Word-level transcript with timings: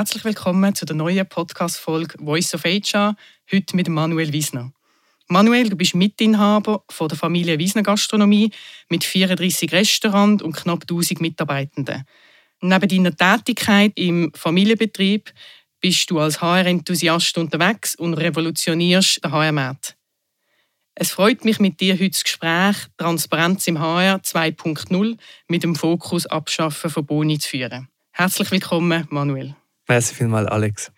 herzlich 0.00 0.24
willkommen 0.24 0.74
zu 0.74 0.86
der 0.86 0.96
neuen 0.96 1.28
Podcast-Folge 1.28 2.24
Voice 2.24 2.54
of 2.54 2.64
HR, 2.64 3.14
heute 3.52 3.76
mit 3.76 3.86
Manuel 3.86 4.32
Wiesner. 4.32 4.72
Manuel, 5.28 5.68
du 5.68 5.76
bist 5.76 5.94
Mitinhaber 5.94 6.82
von 6.88 7.08
der 7.08 7.18
Familie 7.18 7.58
Wiesner 7.58 7.82
Gastronomie 7.82 8.50
mit 8.88 9.04
34 9.04 9.70
Restaurants 9.70 10.42
und 10.42 10.56
knapp 10.56 10.84
1000 10.84 11.20
Mitarbeitenden. 11.20 12.04
Neben 12.62 12.88
deiner 12.88 13.14
Tätigkeit 13.14 13.92
im 13.96 14.32
Familienbetrieb 14.34 15.34
bist 15.82 16.10
du 16.10 16.18
als 16.18 16.40
HR-Enthusiast 16.40 17.36
unterwegs 17.36 17.94
und 17.94 18.14
revolutionierst 18.14 19.22
den 19.22 19.32
HR-Markt. 19.32 19.98
Es 20.94 21.10
freut 21.10 21.44
mich, 21.44 21.60
mit 21.60 21.78
dir 21.78 21.92
heute 21.92 22.08
das 22.08 22.24
Gespräch 22.24 22.76
Transparenz 22.96 23.66
im 23.66 23.78
HR 23.78 24.16
2.0 24.16 25.18
mit 25.48 25.62
dem 25.62 25.76
Fokus 25.76 26.24
Abschaffen 26.24 26.88
von 26.88 27.04
Boni 27.04 27.38
zu 27.38 27.50
führen. 27.50 27.88
Herzlich 28.12 28.50
willkommen, 28.50 29.06
Manuel. 29.10 29.56
Merci 29.90 30.14
vielmals, 30.14 30.46
Alex. 30.46 30.92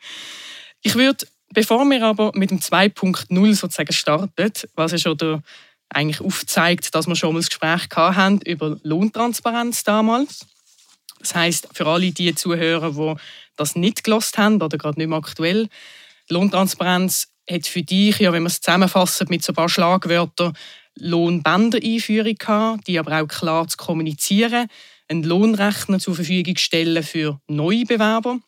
Ich 0.82 0.96
würde, 0.96 1.26
bevor 1.48 1.86
wir 1.86 2.04
aber 2.04 2.30
mit 2.34 2.50
dem 2.50 2.58
2.0 2.58 3.54
sozusagen 3.54 3.92
starten, 3.94 4.52
was 4.74 4.92
ja 4.92 4.98
schon 4.98 5.16
der, 5.16 5.42
eigentlich 5.88 6.20
aufzeigt, 6.20 6.94
dass 6.94 7.06
wir 7.06 7.16
schon 7.16 7.32
mal 7.32 7.40
das 7.40 7.48
Gespräch 7.48 7.86
haben 7.96 8.42
über 8.42 8.76
Lohntransparenz 8.82 9.84
damals. 9.84 10.44
Das 11.20 11.34
heißt 11.34 11.68
für 11.72 11.86
alle 11.86 12.12
die 12.12 12.34
Zuhörer, 12.34 12.92
die 12.92 13.20
das 13.56 13.76
nicht 13.76 14.04
gelost 14.04 14.36
haben 14.36 14.60
oder 14.60 14.76
gerade 14.76 15.00
nicht 15.00 15.08
mehr 15.08 15.16
aktuell, 15.16 15.70
Lohntransparenz 16.28 17.28
hat 17.50 17.66
für 17.66 17.82
dich, 17.82 18.18
ja, 18.18 18.30
wenn 18.30 18.42
man 18.42 18.50
es 18.50 18.60
zusammenfassen 18.60 19.26
mit 19.30 19.42
so 19.42 19.52
ein 19.52 19.56
paar 19.56 19.70
Schlagwörtern, 19.70 20.52
Lohnbänder-Einführung 20.98 22.34
gehabt, 22.34 22.86
die 22.86 22.98
aber 22.98 23.22
auch 23.22 23.28
klar 23.28 23.66
zu 23.68 23.78
kommunizieren, 23.78 24.68
einen 25.08 25.22
Lohnrechner 25.22 25.98
zur 25.98 26.14
Verfügung 26.14 26.58
stellen 26.58 27.02
für 27.02 27.40
neue 27.48 27.86
Bewerber, 27.86 28.38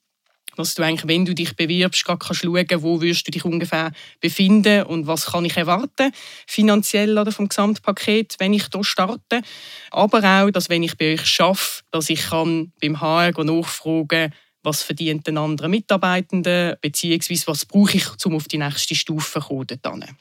dass 0.56 0.74
du 0.74 0.82
eigentlich, 0.82 1.08
wenn 1.08 1.24
du 1.24 1.34
dich 1.34 1.56
bewirbst, 1.56 2.04
gar 2.04 2.18
kannst 2.18 2.42
schauen, 2.42 2.66
wo 2.82 3.00
wirst 3.00 3.26
du 3.26 3.30
dich 3.30 3.44
ungefähr 3.44 3.92
befinden 4.20 4.84
und 4.84 5.06
was 5.06 5.26
kann 5.26 5.44
ich 5.44 5.56
erwarten, 5.56 6.12
finanziell 6.46 7.18
oder 7.18 7.32
vom 7.32 7.48
Gesamtpaket, 7.48 8.36
wenn 8.38 8.52
ich 8.52 8.66
hier 8.72 8.84
starte. 8.84 9.42
Aber 9.90 10.18
auch, 10.18 10.50
dass 10.50 10.68
wenn 10.68 10.82
ich 10.82 10.96
bei 10.96 11.14
euch 11.14 11.40
arbeite, 11.40 11.60
dass 11.90 12.10
ich 12.10 12.22
kann 12.28 12.72
beim 12.80 13.00
HR 13.00 13.44
nachfragen 13.44 14.32
was 14.64 14.82
verdient 14.82 15.26
den 15.26 15.36
anderen 15.36 15.70
Mitarbeitenden, 15.70 16.76
beziehungsweise 16.80 17.46
was 17.46 17.66
brauche 17.66 17.98
ich, 17.98 18.06
um 18.24 18.34
auf 18.34 18.48
die 18.48 18.58
nächste 18.58 18.94
Stufe 18.94 19.40
zu 19.40 19.78
kommen. 19.82 20.16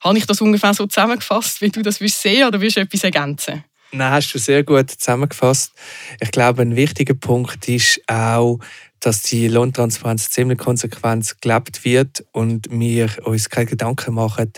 Habe 0.00 0.18
ich 0.18 0.26
das 0.26 0.40
ungefähr 0.40 0.74
so 0.74 0.86
zusammengefasst, 0.86 1.60
wie 1.60 1.70
du 1.70 1.82
das 1.82 2.00
willst 2.00 2.20
sehen 2.20 2.46
oder 2.46 2.60
willst 2.60 2.76
du 2.76 2.80
etwas 2.80 3.04
ergänzen? 3.04 3.64
Nein, 3.90 4.12
hast 4.12 4.32
du 4.32 4.38
sehr 4.38 4.62
gut 4.64 4.90
zusammengefasst. 4.90 5.72
Ich 6.20 6.30
glaube, 6.30 6.62
ein 6.62 6.76
wichtiger 6.76 7.14
Punkt 7.14 7.66
ist 7.68 8.00
auch, 8.06 8.58
dass 9.00 9.22
die 9.22 9.48
Lohntransparenz 9.48 10.30
ziemlich 10.30 10.58
konsequent 10.58 11.40
gelebt 11.40 11.84
wird 11.84 12.24
und 12.32 12.68
wir 12.70 13.10
uns 13.24 13.48
keine 13.48 13.66
Gedanken 13.66 14.14
machen, 14.14 14.52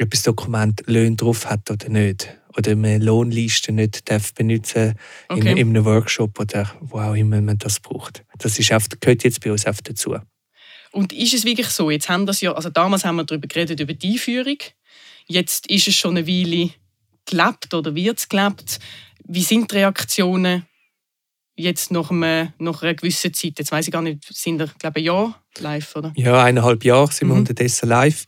ob 0.00 0.10
das 0.10 0.22
Dokument 0.22 0.82
Löhne 0.86 1.16
drauf 1.16 1.46
hat 1.46 1.70
oder 1.70 1.88
nicht 1.88 2.28
oder 2.56 2.74
man 2.76 3.00
Lohnlisten 3.00 3.76
nicht 3.76 4.10
darf 4.10 4.34
benutzen 4.34 4.94
okay. 5.28 5.52
in, 5.52 5.56
in 5.56 5.68
einem 5.70 5.84
Workshop 5.84 6.38
oder 6.38 6.70
wo 6.80 6.98
auch 6.98 7.14
immer 7.14 7.40
man 7.40 7.58
das 7.58 7.80
braucht. 7.80 8.24
Das 8.38 8.58
ist 8.58 8.72
oft, 8.72 9.00
gehört 9.00 9.24
jetzt 9.24 9.40
bei 9.42 9.52
uns 9.52 9.66
oft 9.66 9.88
dazu. 9.88 10.16
Und 10.92 11.12
ist 11.12 11.34
es 11.34 11.44
wirklich 11.44 11.68
so? 11.68 11.90
Jetzt 11.90 12.08
haben 12.08 12.26
das 12.26 12.40
ja, 12.40 12.52
also 12.52 12.68
damals 12.68 13.04
haben 13.04 13.16
wir 13.16 13.24
darüber 13.24 13.46
geredet 13.46 13.78
über 13.80 13.94
die 13.94 14.12
Einführung. 14.12 14.58
Jetzt 15.26 15.68
ist 15.68 15.86
es 15.86 15.94
schon 15.94 16.16
eine 16.16 16.26
Weile 16.26 16.70
gelebt 17.26 17.72
oder 17.72 17.94
wird 17.94 18.18
es 18.18 18.28
gelebt. 18.28 18.80
Wie 19.24 19.42
sind 19.42 19.70
die 19.70 19.76
Reaktionen 19.76 20.66
jetzt 21.60 21.90
nach, 21.90 22.10
einem, 22.10 22.52
nach 22.58 22.82
einer 22.82 22.94
gewissen 22.94 23.32
Zeit? 23.34 23.58
Jetzt 23.58 23.72
weiß 23.72 23.86
ich 23.86 23.92
gar 23.92 24.02
nicht, 24.02 24.24
sind 24.32 24.58
wir, 24.58 24.68
glaube 24.78 25.00
ich, 25.00 25.10
ein 25.10 25.14
Jahr 25.14 25.42
live, 25.58 25.96
oder? 25.96 26.12
Ja, 26.16 26.42
eineinhalb 26.42 26.84
Jahre 26.84 27.12
sind 27.12 27.28
wir 27.28 27.34
mhm. 27.34 27.40
unterdessen 27.40 27.88
live 27.88 28.26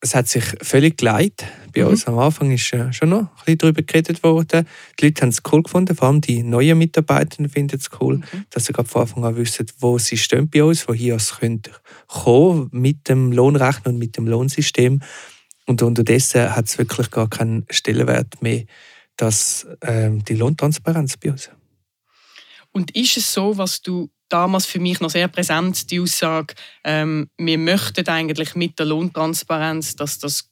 es 0.00 0.14
hat 0.14 0.28
sich 0.28 0.44
völlig 0.62 0.98
geleitet. 0.98 1.46
Bei 1.74 1.82
mhm. 1.82 1.88
uns 1.88 2.06
am 2.06 2.18
Anfang 2.18 2.50
ist 2.50 2.72
äh, 2.72 2.92
schon 2.92 3.10
noch 3.10 3.18
ein 3.18 3.28
bisschen 3.36 3.58
darüber 3.58 3.82
geredet 3.82 4.22
worden. 4.22 4.66
Die 4.98 5.04
Leute 5.04 5.22
haben 5.22 5.28
es 5.28 5.42
cool 5.52 5.62
gefunden, 5.62 5.94
vor 5.94 6.08
allem 6.08 6.20
die 6.20 6.42
neuen 6.42 6.78
Mitarbeiter 6.78 7.46
finden 7.48 7.78
es 7.78 7.90
cool, 8.00 8.16
mhm. 8.16 8.46
dass 8.50 8.64
sie 8.64 8.72
von 8.72 9.02
Anfang 9.02 9.24
an 9.24 9.36
wissen, 9.36 9.66
wo 9.78 9.98
sie 9.98 10.16
stehen 10.16 10.48
bei 10.48 10.64
uns, 10.64 10.88
woher 10.88 11.18
sie 11.18 11.34
können 11.34 11.62
kommen 12.06 12.68
mit 12.72 13.08
dem 13.08 13.32
Lohnrechner 13.32 13.90
und 13.90 13.98
mit 13.98 14.16
dem 14.16 14.26
Lohnsystem. 14.26 15.00
Und 15.66 15.82
unterdessen 15.82 16.54
hat 16.56 16.66
es 16.66 16.78
wirklich 16.78 17.10
gar 17.10 17.28
keinen 17.28 17.66
Stellenwert 17.70 18.40
mehr, 18.42 18.64
dass 19.16 19.66
ähm, 19.82 20.24
die 20.24 20.34
Lohntransparenz 20.34 21.18
bei 21.18 21.30
uns. 21.30 21.50
Und 22.72 22.94
ist 22.96 23.16
es 23.16 23.32
so, 23.32 23.56
was 23.56 23.82
du 23.82 24.10
damals 24.28 24.66
für 24.66 24.78
mich 24.78 25.00
noch 25.00 25.10
sehr 25.10 25.28
präsent, 25.28 25.90
die 25.90 26.00
Aussage, 26.00 26.54
ähm, 26.84 27.28
wir 27.36 27.58
möchten 27.58 28.06
eigentlich 28.08 28.54
mit 28.54 28.78
der 28.78 28.86
Lohntransparenz, 28.86 29.96
dass 29.96 30.18
das 30.18 30.50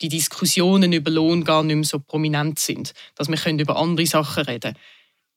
die 0.00 0.08
Diskussionen 0.08 0.92
über 0.92 1.10
Lohn 1.10 1.44
gar 1.44 1.62
nicht 1.62 1.76
mehr 1.76 1.84
so 1.84 1.98
prominent 1.98 2.58
sind, 2.58 2.92
dass 3.14 3.28
wir 3.28 3.36
können 3.36 3.58
über 3.58 3.76
andere 3.76 4.06
Sachen 4.06 4.44
reden 4.44 4.74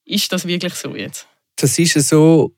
Ist 0.06 0.32
das 0.32 0.48
wirklich 0.48 0.74
so 0.74 0.96
jetzt? 0.96 1.28
Das 1.58 1.78
ist 1.78 1.94
so, 2.08 2.56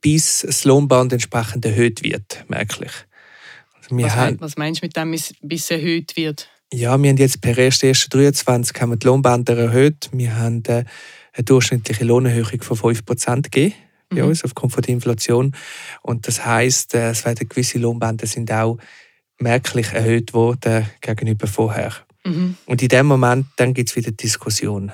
bis 0.00 0.42
das 0.46 0.64
Lohnband 0.64 1.12
entsprechend 1.12 1.64
erhöht 1.64 2.02
wird, 2.02 2.44
merklich. 2.48 2.92
Also 3.74 3.96
was, 3.98 4.14
haben, 4.14 4.40
was, 4.40 4.56
meinst 4.56 4.82
du 4.82 4.86
mit 4.86 4.96
dem, 4.96 5.10
bis 5.10 5.34
es 5.64 5.70
erhöht 5.70 6.16
wird? 6.16 6.48
Ja, 6.72 6.96
wir 6.96 7.10
haben 7.10 7.16
jetzt 7.16 7.40
per 7.40 7.56
1.1.23 7.56 8.80
haben 8.80 8.90
wir 8.90 8.96
die 8.96 9.06
Lohnbänder 9.06 9.56
erhöht. 9.56 10.08
Wir 10.12 10.36
haben 10.36 10.62
äh, 10.66 10.84
eine 11.32 11.44
durchschnittliche 11.44 12.04
Lohnerhöhung 12.04 12.62
von 12.62 12.76
5% 12.76 13.42
gegeben 13.42 13.74
bei 14.10 14.22
mhm. 14.22 14.28
uns 14.28 14.44
aufgrund 14.44 14.72
von 14.72 14.82
der 14.82 14.94
Inflation. 14.94 15.54
Und 16.02 16.26
das 16.26 16.44
heißt, 16.44 16.94
äh, 16.94 17.10
es 17.10 17.24
werden 17.24 17.48
gewisse 17.48 17.78
Lohnbänder 17.78 18.26
sind 18.26 18.50
auch 18.52 18.78
merklich 19.38 19.92
erhöht 19.92 20.34
worden 20.34 20.86
gegenüber 21.00 21.46
vorher. 21.46 21.92
Mhm. 22.24 22.56
Und 22.66 22.82
in 22.82 22.88
dem 22.88 23.06
Moment 23.06 23.46
dann 23.56 23.72
gibt 23.72 23.90
es 23.90 23.96
wieder 23.96 24.10
Diskussion. 24.10 24.92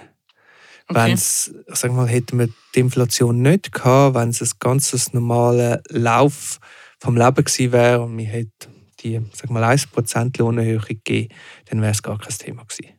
Okay. 0.88 1.10
Wenn's, 1.10 1.52
sag 1.66 1.92
mal, 1.92 2.06
hätten 2.06 2.38
wir 2.38 2.48
die 2.74 2.80
Inflation 2.80 3.42
nicht 3.42 3.72
gehabt, 3.72 4.14
wenn 4.14 4.28
es 4.28 4.40
ein 4.40 4.50
ganz 4.60 5.12
normaler 5.12 5.82
Lauf 5.88 6.60
vom 7.00 7.16
Leben 7.16 7.44
gewesen 7.44 7.72
wäre 7.72 8.02
und 8.02 8.16
wir 8.16 8.26
hätten 8.26 8.76
die 9.00 9.20
sag 9.32 9.50
mal, 9.50 9.64
1% 9.64 10.38
Lohnerhöhung 10.38 10.84
gegeben, 10.86 11.34
dann 11.66 11.82
wäre 11.82 11.92
es 11.92 12.02
gar 12.02 12.18
kein 12.18 12.36
Thema 12.38 12.64
gewesen. 12.64 12.95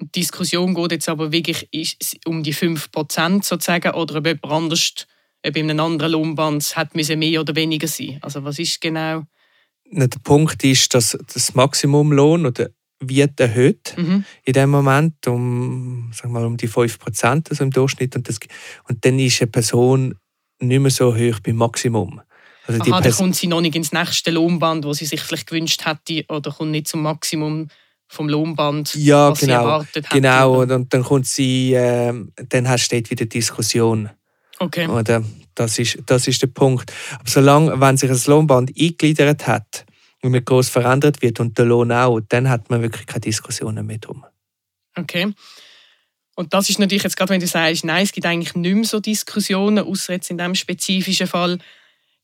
Die 0.00 0.20
Diskussion 0.20 0.74
geht 0.74 0.92
jetzt 0.92 1.08
aber 1.08 1.32
wirklich 1.32 1.68
um 2.24 2.42
die 2.42 2.54
5% 2.54 3.44
sozusagen 3.44 3.92
oder 3.92 4.16
ob 4.16 4.26
jemand 4.26 4.44
anders 4.44 5.06
ob 5.46 5.56
in 5.56 5.70
einem 5.70 5.80
anderen 5.80 6.12
Lohnband 6.12 6.76
hat 6.76 6.94
mehr 6.94 7.40
oder 7.40 7.54
weniger 7.54 7.88
sein. 7.88 8.18
Also 8.20 8.44
was 8.44 8.58
ist 8.58 8.80
genau? 8.80 9.24
Der 9.90 10.08
Punkt 10.22 10.62
ist, 10.64 10.94
dass 10.94 11.18
das 11.32 11.54
Maximumlohn 11.54 12.46
oder 12.46 12.68
wird 13.00 13.40
erhöht 13.40 13.94
mhm. 13.96 14.24
in 14.44 14.52
dem 14.52 14.70
Moment 14.70 15.26
um, 15.26 16.10
sagen 16.12 16.32
wir 16.32 16.40
mal, 16.40 16.46
um 16.46 16.56
die 16.56 16.68
5% 16.68 17.50
also 17.50 17.64
im 17.64 17.70
Durchschnitt. 17.70 18.14
Und, 18.14 18.28
das, 18.28 18.38
und 18.88 19.04
dann 19.04 19.18
ist 19.18 19.40
eine 19.40 19.50
Person 19.50 20.14
nicht 20.60 20.80
mehr 20.80 20.90
so 20.90 21.16
hoch 21.16 21.40
beim 21.40 21.56
Maximum. 21.56 22.20
Also 22.66 22.82
Aha, 22.82 23.00
dann 23.00 23.12
kommt 23.12 23.36
sie 23.36 23.46
noch 23.46 23.62
nicht 23.62 23.74
ins 23.74 23.92
nächste 23.92 24.30
Lohnband, 24.30 24.84
wo 24.84 24.92
sie 24.92 25.06
sich 25.06 25.20
vielleicht 25.22 25.46
gewünscht 25.46 25.84
hätte, 25.86 26.24
oder 26.28 26.52
kommt 26.52 26.70
nicht 26.72 26.88
zum 26.88 27.02
Maximum 27.02 27.68
vom 28.10 28.28
Lohnband, 28.28 28.96
ja, 28.96 29.30
was 29.30 29.38
genau, 29.38 29.52
sie 29.52 29.60
erwartet 29.60 29.94
hätte. 29.94 30.08
Genau, 30.16 30.60
und, 30.62 30.72
und 30.72 30.92
dann 30.92 31.04
kommt 31.04 31.28
sie, 31.28 31.74
äh, 31.74 32.12
dann 32.48 32.68
hast 32.68 32.88
du 32.88 32.96
wieder 32.96 33.24
Diskussion. 33.24 34.10
Okay. 34.58 34.88
Oder? 34.88 35.22
Das, 35.54 35.78
ist, 35.78 35.98
das 36.06 36.26
ist 36.26 36.42
der 36.42 36.48
Punkt. 36.48 36.92
Aber 37.14 37.30
solange, 37.30 37.80
wenn 37.80 37.96
sich 37.96 38.10
ein 38.10 38.20
Lohnband 38.26 38.70
eingegliedert 38.70 39.46
hat 39.46 39.86
und 40.22 40.32
nicht 40.32 40.44
groß 40.44 40.70
verändert 40.70 41.22
wird 41.22 41.38
und 41.38 41.56
der 41.56 41.66
Lohn 41.66 41.92
auch, 41.92 42.20
dann 42.28 42.48
hat 42.48 42.68
man 42.68 42.82
wirklich 42.82 43.06
keine 43.06 43.20
Diskussionen 43.20 43.86
mehr 43.86 43.98
drum. 43.98 44.24
Okay. 44.96 45.32
Und 46.34 46.52
das 46.52 46.68
ist 46.68 46.80
natürlich 46.80 47.04
jetzt 47.04 47.16
gerade, 47.16 47.30
wenn 47.30 47.40
du 47.40 47.46
sagst, 47.46 47.84
nein, 47.84 48.02
es 48.02 48.10
gibt 48.10 48.26
eigentlich 48.26 48.56
nicht 48.56 48.74
mehr 48.74 48.84
so 48.84 48.98
Diskussionen, 48.98 49.86
außer 49.86 50.14
jetzt 50.14 50.30
in 50.30 50.38
diesem 50.38 50.56
spezifischen 50.56 51.28
Fall. 51.28 51.58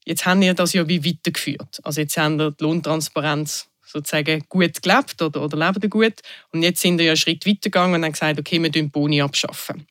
Jetzt 0.05 0.27
haben 0.27 0.41
wir 0.41 0.55
das 0.55 0.73
ja 0.73 0.89
wie 0.89 1.05
weitergeführt. 1.05 1.79
Also 1.85 2.01
jetzt 2.01 2.17
haben 2.17 2.39
wir 2.39 2.51
die 2.51 2.65
Lohntransparenz 2.65 3.69
sozusagen 3.97 4.45
gut 4.49 4.83
gelebt 4.83 5.21
oder, 5.23 5.43
oder 5.43 5.57
leben 5.57 5.91
gut. 5.91 6.21
Und 6.53 6.63
jetzt 6.63 6.81
sind 6.81 6.99
wir 6.99 7.07
ja 7.07 7.11
einen 7.13 7.17
Schritt 7.17 7.47
weitergegangen 7.47 7.97
und 7.97 8.05
haben 8.05 8.13
gesagt, 8.13 8.39
okay, 8.39 8.63
wir 8.63 8.71
den 8.71 8.91
Boni 8.91 9.23
abschaffen. 9.23 9.87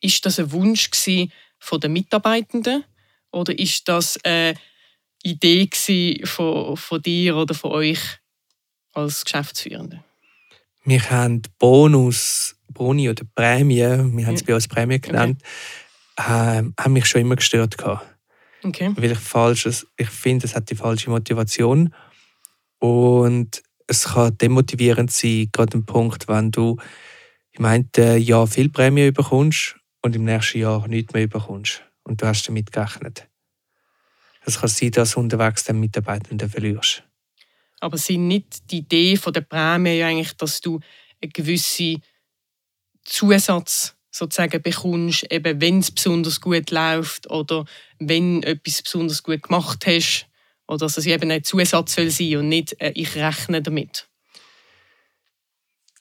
Ist 0.00 0.24
das 0.24 0.38
ein 0.38 0.50
Wunsch 0.52 0.90
von 1.58 1.80
den 1.80 1.92
Mitarbeitenden? 1.92 2.84
Oder 3.30 3.58
ist 3.58 3.88
das 3.88 4.18
eine 4.24 4.54
Idee 5.22 5.68
von, 6.24 6.76
von 6.76 7.02
dir 7.02 7.36
oder 7.36 7.54
von 7.54 7.72
euch 7.72 8.00
als 8.94 9.24
Geschäftsführende? 9.24 10.02
Wir 10.84 11.10
haben 11.10 11.42
Bonus, 11.58 12.56
Boni 12.68 13.10
oder 13.10 13.24
Prämie, 13.34 13.76
wir 13.76 14.26
haben 14.26 14.34
es 14.34 14.42
bei 14.42 14.54
uns 14.54 14.68
Prämie 14.68 15.00
genannt, 15.00 15.42
okay. 16.16 16.60
äh, 16.60 16.62
haben 16.80 16.92
mich 16.92 17.04
schon 17.06 17.20
immer 17.20 17.36
gestört. 17.36 17.76
Okay. 18.62 18.92
Weil 18.96 19.12
ich, 19.12 19.84
ich 19.96 20.08
finde, 20.08 20.46
es 20.46 20.54
hat 20.54 20.70
die 20.70 20.74
falsche 20.74 21.10
Motivation. 21.10 21.94
Und 22.78 23.62
es 23.86 24.04
kann 24.04 24.36
demotivierend 24.38 25.10
sein, 25.10 25.48
gerade 25.52 25.78
im 25.78 25.86
Punkt, 25.86 26.28
wenn 26.28 26.50
du 26.50 26.76
im 27.52 27.64
einen 27.64 27.90
Jahr 28.22 28.46
viel 28.46 28.68
Prämie 28.68 29.10
bekommst 29.10 29.76
und 30.02 30.14
im 30.14 30.24
nächsten 30.24 30.60
Jahr 30.60 30.86
nichts 30.86 31.12
mehr 31.12 31.26
bekommst. 31.26 31.82
Und 32.04 32.22
du 32.22 32.26
hast 32.26 32.46
damit 32.48 32.72
gerechnet. 32.72 33.28
Es 34.44 34.60
kann 34.60 34.68
sein, 34.68 34.92
dass 34.92 35.12
du 35.12 35.20
unterwegs 35.20 35.64
den 35.64 35.80
Mitarbeitenden 35.80 36.48
verlierst. 36.48 37.02
Aber 37.80 37.98
sind 37.98 38.28
nicht 38.28 38.70
die 38.70 38.78
Idee 38.78 39.16
von 39.16 39.32
der 39.32 39.42
Prämie 39.42 40.02
eigentlich, 40.02 40.32
dass 40.36 40.60
du 40.60 40.80
einen 41.20 41.32
gewissen 41.32 42.02
Zusatz 43.04 43.94
sozusagen 44.10 44.62
bekommst, 44.62 45.30
eben 45.30 45.60
wenn 45.60 45.80
es 45.80 45.90
besonders 45.90 46.40
gut 46.40 46.70
läuft 46.70 47.30
oder 47.30 47.64
wenn 47.98 48.42
etwas 48.42 48.82
besonders 48.82 49.22
gut 49.22 49.42
gemacht 49.42 49.86
hast, 49.86 50.27
oder 50.68 50.78
dass 50.78 50.98
es 50.98 51.06
eben 51.06 51.30
ein 51.30 51.42
Zusatz 51.42 51.94
soll 51.94 52.10
sein 52.10 52.36
und 52.36 52.48
nicht 52.48 52.80
äh, 52.80 52.92
ich 52.94 53.16
rechne 53.16 53.62
damit. 53.62 54.08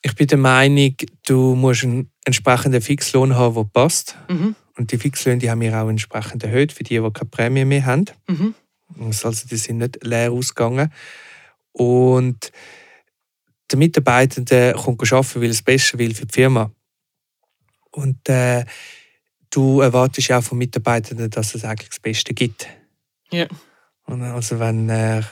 Ich 0.04 0.14
bin 0.14 0.28
der 0.28 0.38
Meinung, 0.38 0.96
du 1.26 1.56
musst 1.56 1.84
einen 1.84 2.12
entsprechenden 2.26 2.82
Fixlohn 2.82 3.36
haben, 3.36 3.56
der 3.56 3.64
passt. 3.64 4.16
Mhm. 4.30 4.56
Und 4.78 4.92
die 4.92 4.98
Fixlöhne 4.98 5.40
die 5.40 5.50
haben 5.50 5.62
wir 5.62 5.76
auch 5.82 5.90
entsprechend 5.90 6.44
erhöht 6.44 6.72
für 6.72 6.84
die, 6.84 7.00
die 7.00 7.12
keine 7.12 7.30
Prämie 7.30 7.66
mehr 7.66 7.86
haben. 7.86 8.06
Mhm. 8.28 8.54
Also 9.00 9.32
die 9.32 9.58
sind 9.58 9.80
nicht 9.80 10.04
leer 10.04 10.32
ausgegangen. 10.32 10.94
Und 11.72 12.52
der 13.72 13.80
Mitarbeitende 13.80 14.74
kommt 14.74 15.02
arbeiten, 15.12 15.36
weil 15.36 15.44
er 15.44 15.50
das 15.50 15.62
Beste 15.62 15.98
will 15.98 16.14
für 16.14 16.26
die 16.26 16.34
Firma. 16.34 16.72
Und 17.92 18.30
äh, 18.30 18.66
du 19.50 19.82
erwartest 19.82 20.32
auch 20.32 20.44
vom 20.44 20.58
Mitarbeitenden, 20.60 21.30
dass 21.30 21.56
es 21.56 21.64
eigentlich 21.64 21.90
das 21.90 22.00
Beste 22.00 22.34
gibt. 22.34 22.68
Ja. 23.32 23.48
Also 24.08 24.60
wenn 24.60 24.90
er, 24.90 25.24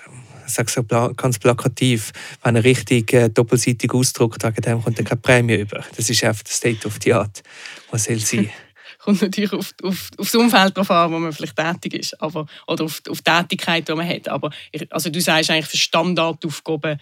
ich 0.47 0.69
so 0.69 0.83
ganz 0.83 1.39
plakativ, 1.39 2.11
wenn 2.43 2.55
er 2.55 2.63
richtig 2.63 3.13
äh, 3.13 3.29
doppelseitig 3.29 3.93
ausdruckt, 3.93 4.43
dem 4.43 4.83
kommt 4.83 4.99
er 4.99 5.05
keine 5.05 5.21
Prämie 5.21 5.55
über. 5.55 5.83
Das 5.95 6.09
ist 6.09 6.23
einfach 6.23 6.43
das 6.43 6.57
State 6.57 6.85
of 6.85 6.99
the 7.01 7.13
Art, 7.13 7.41
was 7.89 8.03
soll 8.03 8.19
sein. 8.19 8.49
kommt 9.05 9.21
natürlich 9.21 9.53
auf, 9.53 9.73
auf, 9.83 10.09
auf 10.17 10.31
das 10.31 10.35
Umfeld 10.35 10.75
drauf 10.75 10.89
an, 10.89 11.11
wo 11.11 11.19
man 11.19 11.31
vielleicht 11.31 11.55
tätig 11.55 11.93
ist, 11.93 12.21
aber, 12.21 12.47
oder 12.67 12.85
auf, 12.85 13.01
auf 13.07 13.21
die 13.21 13.31
Tätigkeit, 13.31 13.87
die 13.87 13.93
man 13.93 14.07
hat. 14.07 14.27
Aber 14.27 14.49
ich, 14.71 14.91
also 14.91 15.09
du 15.09 15.21
sagst 15.21 15.51
eigentlich, 15.51 15.67
für 15.67 15.77
Standardaufgaben 15.77 16.99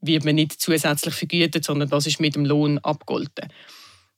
wird 0.00 0.24
man 0.24 0.36
nicht 0.36 0.60
zusätzlich 0.60 1.14
vergütet, 1.14 1.64
sondern 1.64 1.88
das 1.88 2.06
ist 2.06 2.20
mit 2.20 2.36
dem 2.36 2.44
Lohn 2.44 2.78
abgegolten. 2.78 3.48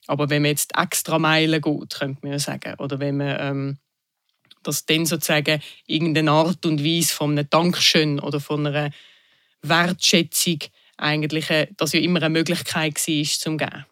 Aber 0.06 0.28
wenn 0.30 0.42
man 0.42 0.50
jetzt 0.50 0.76
extra 0.76 1.18
Meilen 1.18 1.60
geht, 1.60 1.90
könnte 1.90 2.20
man 2.22 2.32
ja 2.32 2.38
sagen, 2.38 2.74
oder 2.78 3.00
wenn 3.00 3.16
man 3.16 3.36
ähm, 3.40 3.78
das 4.66 4.86
dann 4.86 5.06
sozusagen 5.06 5.60
irgendeine 5.86 6.30
Art 6.30 6.64
und 6.66 6.84
Weise 6.84 7.14
von 7.14 7.32
einem 7.32 7.48
Dankeschön 7.48 8.20
oder 8.20 8.40
von 8.40 8.66
einer 8.66 8.90
Wertschätzung 9.62 10.58
eigentlich, 10.96 11.50
äh, 11.50 11.68
das 11.76 11.92
ja 11.92 12.00
immer 12.00 12.22
eine 12.22 12.30
Möglichkeit 12.30 12.96
war, 12.96 13.24
zum 13.24 13.58
geben. 13.58 13.86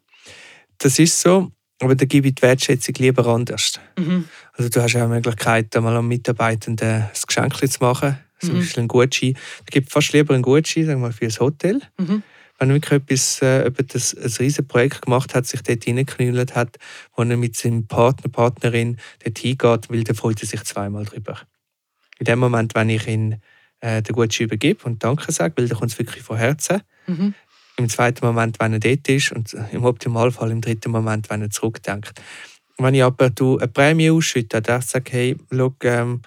Das 0.78 0.98
ist 0.98 1.20
so. 1.20 1.52
Aber 1.80 1.94
da 1.94 2.04
gebe 2.04 2.28
ich 2.28 2.36
die 2.36 2.42
Wertschätzung 2.42 2.94
lieber 2.98 3.26
anders. 3.26 3.80
Mhm. 3.98 4.28
Also 4.52 4.70
du 4.70 4.80
hast 4.80 4.92
ja 4.92 5.04
auch 5.04 5.08
die 5.08 5.14
Möglichkeit, 5.14 5.74
einmal 5.76 5.96
einem 5.96 6.08
Mitarbeitenden 6.08 7.02
ein 7.02 7.10
Geschenk 7.26 7.56
zu 7.56 7.78
machen, 7.80 8.18
zum 8.38 8.54
mhm. 8.54 8.58
Beispiel 8.60 8.80
einen 8.80 8.88
Gutschein. 8.88 9.36
Ich 9.64 9.70
gebe 9.70 9.90
fast 9.90 10.12
lieber 10.12 10.34
einen 10.34 10.42
Gutschein 10.42 10.86
sagen 10.86 11.02
wir, 11.02 11.12
für 11.12 11.26
ein 11.26 11.40
Hotel. 11.40 11.80
Mhm. 11.98 12.22
Wenn 12.58 12.70
er 12.70 12.74
wirklich 12.76 13.02
etwas, 13.02 13.42
äh, 13.42 13.70
das, 13.70 14.14
ein 14.14 14.22
riesiges 14.22 14.66
Projekt 14.66 15.02
gemacht 15.02 15.34
hat, 15.34 15.46
sich 15.46 15.62
dort 15.62 15.84
hineingeknüllt 15.84 16.54
hat, 16.54 16.76
wo 17.16 17.22
er 17.22 17.36
mit 17.36 17.56
seinem 17.56 17.86
Partner, 17.86 18.30
Partnerin 18.30 18.98
dort 19.24 19.38
hingeht, 19.38 19.90
weil 19.90 20.04
dann 20.04 20.16
freut 20.16 20.40
er 20.42 20.48
sich 20.48 20.62
zweimal 20.64 21.04
drüber. 21.04 21.38
In 22.18 22.26
dem 22.26 22.38
Moment, 22.38 22.74
wenn 22.74 22.90
ich 22.90 23.06
ihn 23.08 23.40
äh, 23.80 24.02
den 24.02 24.14
Gutschein 24.14 24.46
übergebe 24.46 24.84
und 24.84 25.02
Danke 25.02 25.32
sage, 25.32 25.54
weil 25.56 25.68
dann 25.68 25.78
kommt 25.78 25.92
es 25.92 25.98
wirklich 25.98 26.22
von 26.22 26.36
Herzen, 26.36 26.82
mhm 27.06 27.34
im 27.76 27.88
zweiten 27.88 28.24
Moment, 28.24 28.60
wenn 28.60 28.72
er 28.72 28.78
dort 28.78 29.08
ist 29.08 29.32
und 29.32 29.54
im 29.72 29.84
Optimalfall 29.84 30.50
im 30.50 30.60
dritten 30.60 30.90
Moment, 30.90 31.28
wenn 31.30 31.42
er 31.42 31.50
zurückdenkt. 31.50 32.20
Wenn 32.78 32.94
ich 32.94 33.02
aber 33.02 33.30
du 33.30 33.58
eine 33.58 33.68
Prämie 33.68 34.10
ausschütte, 34.10 34.60
dann 34.60 34.82
sage 34.82 35.10
hey, 35.12 35.36
schau, 35.50 35.74
ähm, 35.82 36.22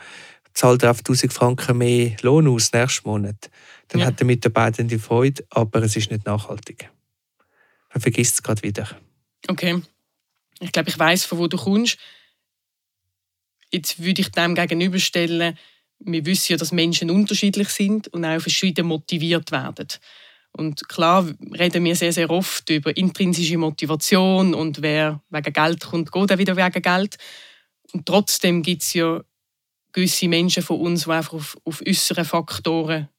zahl 0.57 0.77
dir 0.77 0.89
auf 0.89 0.99
1000 0.99 1.31
Franken 1.31 1.77
mehr 1.77 2.15
Lohn 2.21 2.47
aus 2.47 2.73
nächsten 2.73 3.07
Monat, 3.07 3.49
dann 3.89 4.01
ja. 4.01 4.07
hat 4.07 4.19
der 4.19 4.25
Mitarbeiter 4.25 4.83
die 4.83 4.97
Freude, 4.97 5.45
aber 5.51 5.83
es 5.83 5.95
ist 5.95 6.09
nicht 6.09 6.25
nachhaltig. 6.25 6.89
Man 7.93 8.01
vergisst 8.01 8.35
es 8.35 8.43
gerade 8.43 8.63
wieder. 8.63 8.89
Okay. 9.47 9.81
Ich 10.59 10.71
glaube, 10.71 10.89
ich 10.89 10.97
weiß, 10.97 11.25
von 11.25 11.37
wo 11.37 11.47
du 11.47 11.57
kommst. 11.57 11.97
Jetzt 13.71 14.01
würde 14.01 14.21
ich 14.21 14.31
dem 14.31 14.55
gegenüberstellen, 14.55 15.57
wir 15.99 16.25
wissen 16.25 16.53
ja, 16.53 16.57
dass 16.57 16.71
Menschen 16.71 17.11
unterschiedlich 17.11 17.69
sind 17.69 18.07
und 18.09 18.25
auch 18.25 18.39
verschieden 18.39 18.87
motiviert 18.87 19.51
werden. 19.51 19.87
Und 20.53 20.89
klar 20.89 21.27
reden 21.53 21.83
wir 21.83 21.95
sehr, 21.95 22.13
sehr 22.13 22.31
oft 22.31 22.69
über 22.69 22.95
intrinsische 22.97 23.57
Motivation 23.57 24.55
und 24.55 24.81
wer 24.81 25.21
wegen 25.29 25.53
Geld 25.53 25.81
kommt, 25.85 26.11
geht 26.11 26.31
auch 26.31 26.37
wieder 26.37 26.55
wegen 26.55 26.81
Geld. 26.81 27.17
Und 27.93 28.05
trotzdem 28.05 28.63
gibt 28.63 28.81
es 28.81 28.93
ja 28.93 29.21
gewisse 29.93 30.27
Menschen 30.27 30.63
von 30.63 30.79
uns, 30.79 31.05
die 31.05 31.11
einfach 31.11 31.33
auf, 31.33 31.57
auf 31.63 31.81
äußere 31.85 32.25
Faktoren 32.25 33.09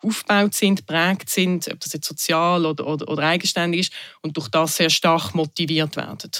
aufgebaut 0.00 0.54
sind, 0.54 0.86
prägt 0.86 1.28
sind, 1.28 1.68
ob 1.68 1.80
das 1.80 1.92
jetzt 1.92 2.06
sozial 2.06 2.64
oder, 2.66 2.86
oder, 2.86 3.08
oder 3.08 3.22
eigenständig 3.24 3.80
ist 3.80 3.92
und 4.22 4.36
durch 4.36 4.48
das 4.48 4.76
sehr 4.76 4.90
stark 4.90 5.34
motiviert 5.34 5.96
werden. 5.96 6.30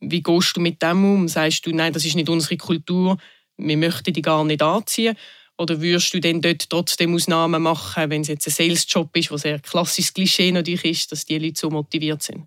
Wie 0.00 0.22
gehst 0.22 0.56
du 0.56 0.60
mit 0.60 0.80
dem 0.80 1.04
um? 1.04 1.28
Sagst 1.28 1.66
du, 1.66 1.72
nein, 1.72 1.92
das 1.92 2.04
ist 2.04 2.14
nicht 2.14 2.28
unsere 2.28 2.56
Kultur, 2.56 3.18
wir 3.56 3.76
möchten 3.76 4.12
die 4.12 4.22
gar 4.22 4.44
nicht 4.44 4.62
anziehen? 4.62 5.16
Oder 5.56 5.80
würdest 5.80 6.14
du 6.14 6.20
denn 6.20 6.40
dort 6.40 6.70
trotzdem 6.70 7.14
Ausnahmen 7.14 7.62
machen, 7.62 8.10
wenn 8.10 8.20
es 8.20 8.28
jetzt 8.28 8.46
ein 8.46 8.52
Sales-Job 8.52 9.16
ist, 9.16 9.32
was 9.32 9.40
sehr 9.40 9.58
klassisches 9.58 10.14
Klischee 10.14 10.52
natürlich 10.52 10.84
ist, 10.84 11.10
dass 11.10 11.24
die 11.24 11.38
Leute 11.38 11.58
so 11.58 11.68
motiviert 11.68 12.22
sind? 12.22 12.46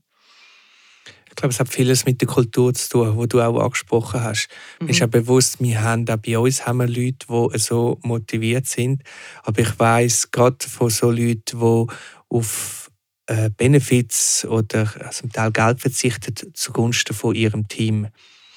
Ich 1.32 1.36
glaube, 1.38 1.54
es 1.54 1.60
hat 1.60 1.70
vieles 1.70 2.06
mit 2.06 2.20
der 2.20 2.28
Kultur 2.28 2.74
zu 2.74 2.90
tun, 2.90 3.16
wo 3.16 3.26
du 3.26 3.42
auch 3.42 3.58
angesprochen 3.58 4.22
hast. 4.22 4.50
Mhm. 4.80 4.88
Mir 4.88 4.92
ist 4.92 5.02
auch 5.02 5.08
bewusst, 5.08 5.62
wir 5.62 5.82
haben 5.82 6.08
auch 6.10 6.18
bei 6.18 6.38
uns 6.38 6.66
haben 6.68 6.78
wir 6.78 6.88
Leute, 6.88 7.26
die 7.30 7.58
so 7.58 7.98
motiviert 8.04 8.68
sind. 8.68 9.02
Aber 9.44 9.62
ich 9.62 9.80
weiß 9.80 10.32
gerade 10.32 10.58
von 10.68 10.90
so 10.90 11.10
Leuten, 11.10 11.60
die 11.60 11.88
auf 12.30 12.92
äh, 13.28 13.50
Benefits 13.50 14.46
oder 14.46 14.92
also 15.00 15.22
zum 15.22 15.32
Teil 15.32 15.52
Geld 15.52 15.80
verzichten 15.80 16.36
zugunsten 16.54 17.16
von 17.16 17.34
ihrem 17.34 17.68
Team. 17.68 18.08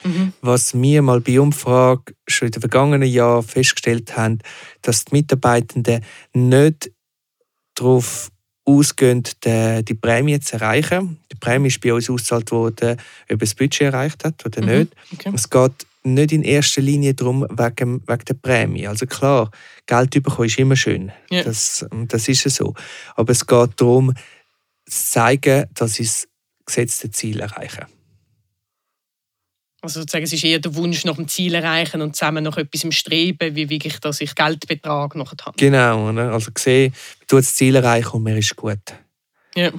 Mhm. 0.02 0.32
Was 0.40 0.74
wir 0.74 1.00
mal 1.02 1.20
bei 1.20 1.40
Umfrage 1.40 2.14
schon 2.26 2.46
in 2.46 2.52
den 2.52 2.60
vergangenen 2.60 3.08
Jahren 3.08 3.44
festgestellt 3.44 4.16
haben, 4.16 4.40
dass 4.82 5.04
die 5.04 5.14
Mitarbeitenden 5.14 6.04
nicht 6.32 6.90
darauf 7.74 8.30
ausgehen, 8.64 9.22
die, 9.44 9.94
Prämie 9.94 10.40
zu 10.40 10.56
erreichen. 10.56 11.18
Die 11.30 11.36
Prämie 11.36 11.68
ist 11.68 11.80
bei 11.80 11.92
uns 11.92 12.08
ausgezahlt 12.08 12.50
worden, 12.50 12.96
ob 13.30 13.38
das 13.38 13.54
Budget 13.54 13.92
erreicht 13.92 14.24
hat 14.24 14.44
oder 14.46 14.62
mhm. 14.62 14.78
nicht. 14.78 14.92
Okay. 15.12 15.32
Es 15.34 15.50
geht 15.50 15.86
nicht 16.02 16.32
in 16.32 16.42
erster 16.42 16.82
Linie 16.82 17.14
darum, 17.14 17.46
wegen, 17.50 18.02
wegen 18.06 18.24
der 18.24 18.34
Prämie. 18.34 18.86
Also 18.86 19.06
klar, 19.06 19.50
Geld 19.86 20.10
bekommen 20.10 20.48
ist 20.48 20.58
immer 20.58 20.76
schön. 20.76 21.12
Yeah. 21.30 21.44
Das, 21.44 21.84
das 22.08 22.28
ist 22.28 22.48
so. 22.50 22.74
Aber 23.16 23.32
es 23.32 23.46
geht 23.46 23.70
darum, 23.76 24.14
zu 24.86 25.10
zeigen, 25.10 25.66
dass 25.74 25.94
sie 25.94 26.04
das 26.04 26.28
gesetzte 26.66 27.10
Ziel 27.10 27.40
erreichen. 27.40 27.86
Also 29.84 30.00
sozusagen, 30.00 30.24
es 30.24 30.32
ist 30.32 30.42
eher 30.42 30.60
der 30.60 30.74
Wunsch 30.76 31.04
nach 31.04 31.16
dem 31.16 31.28
Ziel 31.28 31.54
erreichen 31.54 32.00
und 32.00 32.16
zusammen 32.16 32.42
nach 32.42 32.56
etwas 32.56 32.84
im 32.84 32.90
Streben, 32.90 33.54
wie 33.54 33.68
wirklich, 33.68 33.98
dass 33.98 34.22
ich 34.22 34.34
Geldbetrag 34.34 35.14
noch 35.14 35.32
habe. 35.32 35.58
Genau, 35.58 36.06
also 36.06 36.52
gesehen, 36.52 36.94
du 37.28 37.36
das 37.36 37.54
Ziel 37.54 37.76
erreichen 37.76 38.12
und 38.12 38.22
mir 38.22 38.38
ist 38.38 38.56
gut. 38.56 38.78
Ja, 39.54 39.70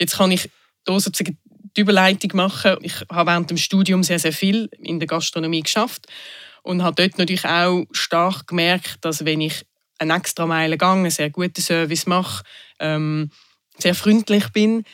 jetzt 0.00 0.16
kann 0.16 0.32
ich 0.32 0.50
hier 0.84 1.00
sozusagen 1.00 1.38
die 1.76 1.82
Überleitung 1.82 2.32
machen. 2.34 2.78
Ich 2.82 2.94
habe 3.08 3.30
während 3.30 3.48
dem 3.48 3.56
Studium 3.56 4.02
sehr, 4.02 4.18
sehr 4.18 4.32
viel 4.32 4.68
in 4.80 4.98
der 4.98 5.06
Gastronomie 5.06 5.62
geschafft 5.62 6.08
und 6.64 6.82
habe 6.82 7.00
dort 7.00 7.18
natürlich 7.18 7.44
auch 7.44 7.84
stark 7.92 8.48
gemerkt, 8.48 9.04
dass 9.04 9.24
wenn 9.24 9.40
ich 9.40 9.64
eine 9.98 10.16
extra 10.16 10.46
Meile 10.46 10.76
gehe, 10.76 10.88
einen 10.88 11.10
sehr 11.10 11.30
guten 11.30 11.60
Service 11.62 12.06
mache, 12.06 12.42
ähm, 12.80 13.30
sehr 13.78 13.94
freundlich 13.94 14.48
bin, 14.48 14.84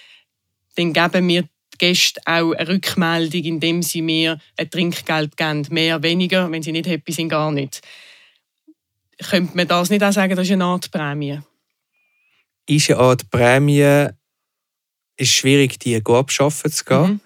dann 0.77 0.93
geben 0.93 1.25
mir 1.25 1.49
Gäste 1.81 2.21
auch 2.27 2.53
eine 2.53 2.69
Rückmeldung, 2.69 3.43
indem 3.43 3.83
sie 3.83 4.03
mir 4.03 4.39
ein 4.59 4.71
Trinkgeld 4.71 5.37
geben. 5.37 5.67
Mehr, 5.71 6.03
weniger, 6.03 6.51
wenn 6.53 6.63
sie 6.63 6.73
nicht 6.73 6.87
happy 6.87 7.11
sind, 7.11 7.31
gar 7.31 7.51
nicht. 7.51 7.81
Könnte 9.19 9.57
man 9.57 9.67
das 9.67 9.89
nicht 9.89 10.05
auch 10.05 10.13
sagen, 10.13 10.37
das 10.37 10.47
ist 10.47 10.53
eine 10.53 10.65
Art 10.65 10.91
Prämie? 10.91 11.41
Ist 12.67 12.91
eine 12.91 13.01
Art 13.01 13.31
Prämie, 13.31 14.09
ist 15.17 15.33
schwierig, 15.33 15.79
die 15.79 16.03
abschaffen 16.05 16.71
zu 16.71 16.85
gehen, 16.85 17.21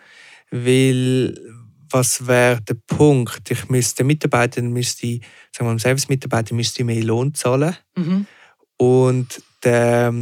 mhm. 0.51 0.65
weil 0.65 1.39
was 1.91 2.27
wäre 2.27 2.61
der 2.61 2.77
Punkt? 2.87 3.51
Ich 3.51 3.69
müsste 3.69 4.05
Mitarbeiter 4.05 4.63
müsste, 4.63 5.21
sagen 5.53 5.71
wir, 5.71 5.79
Service-Mitarbeiter 5.79 6.55
müsste 6.55 6.85
mehr 6.85 7.03
Lohn 7.03 7.35
zahlen 7.35 7.77
mhm. 7.97 8.27
und 8.77 9.43
der 9.63 10.13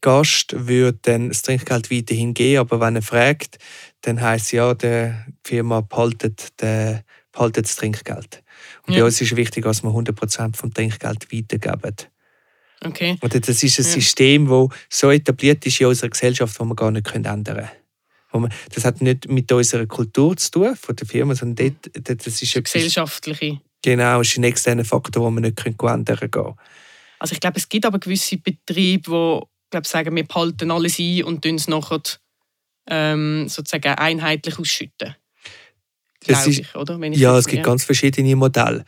Gast 0.00 0.54
würde 0.56 0.98
dann 1.02 1.28
das 1.28 1.42
Trinkgeld 1.42 1.90
weiterhin 1.90 2.34
geben, 2.34 2.60
aber 2.60 2.80
wenn 2.80 2.96
er 2.96 3.02
fragt, 3.02 3.58
dann 4.02 4.20
heisst 4.20 4.46
es 4.46 4.52
ja, 4.52 4.74
die 4.74 5.12
Firma 5.42 5.80
behaltet, 5.80 6.60
die, 6.60 6.98
behaltet 7.32 7.66
das 7.66 7.76
Trinkgeld. 7.76 8.42
Und 8.86 8.94
ja. 8.94 9.00
bei 9.00 9.06
uns 9.06 9.20
ist 9.20 9.32
es 9.32 9.36
wichtig, 9.36 9.64
dass 9.64 9.82
wir 9.82 9.90
100% 9.90 10.56
vom 10.56 10.72
Trinkgeld 10.72 11.32
weitergeben. 11.32 11.96
Okay. 12.84 13.16
Und 13.20 13.34
das 13.34 13.62
ist 13.62 13.78
ein 13.78 13.84
ja. 13.84 13.90
System, 13.90 14.48
das 14.48 14.68
so 14.90 15.10
etabliert 15.10 15.64
ist 15.66 15.80
in 15.80 15.86
unserer 15.86 16.10
Gesellschaft, 16.10 16.58
das 16.58 16.66
wir 16.66 16.74
gar 16.74 16.90
nicht 16.90 17.10
ändern 17.14 17.68
können. 18.30 18.52
Das 18.74 18.84
hat 18.84 19.00
nicht 19.00 19.28
mit 19.28 19.50
unserer 19.50 19.86
Kultur 19.86 20.36
zu 20.36 20.50
tun, 20.50 20.76
von 20.76 20.94
der 20.94 21.06
Firma, 21.06 21.34
sondern 21.34 21.74
dort, 21.94 22.24
das 22.24 22.42
ist 22.42 22.52
gesellschaftliche 22.52 23.60
Genau, 23.82 24.18
das 24.18 24.28
ist 24.28 24.38
ein 24.38 24.44
externer 24.44 24.84
Faktor, 24.84 25.24
den 25.24 25.34
wir 25.34 25.40
nicht 25.42 25.64
ändern 25.64 26.30
können. 26.30 26.54
Also 27.18 27.32
ich 27.32 27.40
glaube, 27.40 27.58
es 27.58 27.68
gibt 27.68 27.86
aber 27.86 27.98
gewisse 27.98 28.36
Betriebe, 28.36 29.40
die 29.42 29.55
glaube, 29.70 29.86
sagen, 29.86 30.14
wir 30.14 30.24
behalten 30.24 30.70
alles 30.70 30.98
ein 30.98 31.24
und 31.24 31.44
es 31.44 31.68
nachher 31.68 32.02
ähm, 32.88 33.48
sozusagen 33.48 33.94
einheitlich 33.94 34.58
ausschütten. 34.58 35.16
Das 36.26 36.46
ist, 36.46 36.58
ich, 36.58 36.74
oder? 36.74 36.98
ja, 37.12 37.38
es 37.38 37.46
gibt 37.46 37.62
ganz 37.62 37.84
verschiedene 37.84 38.34
Modelle. 38.34 38.84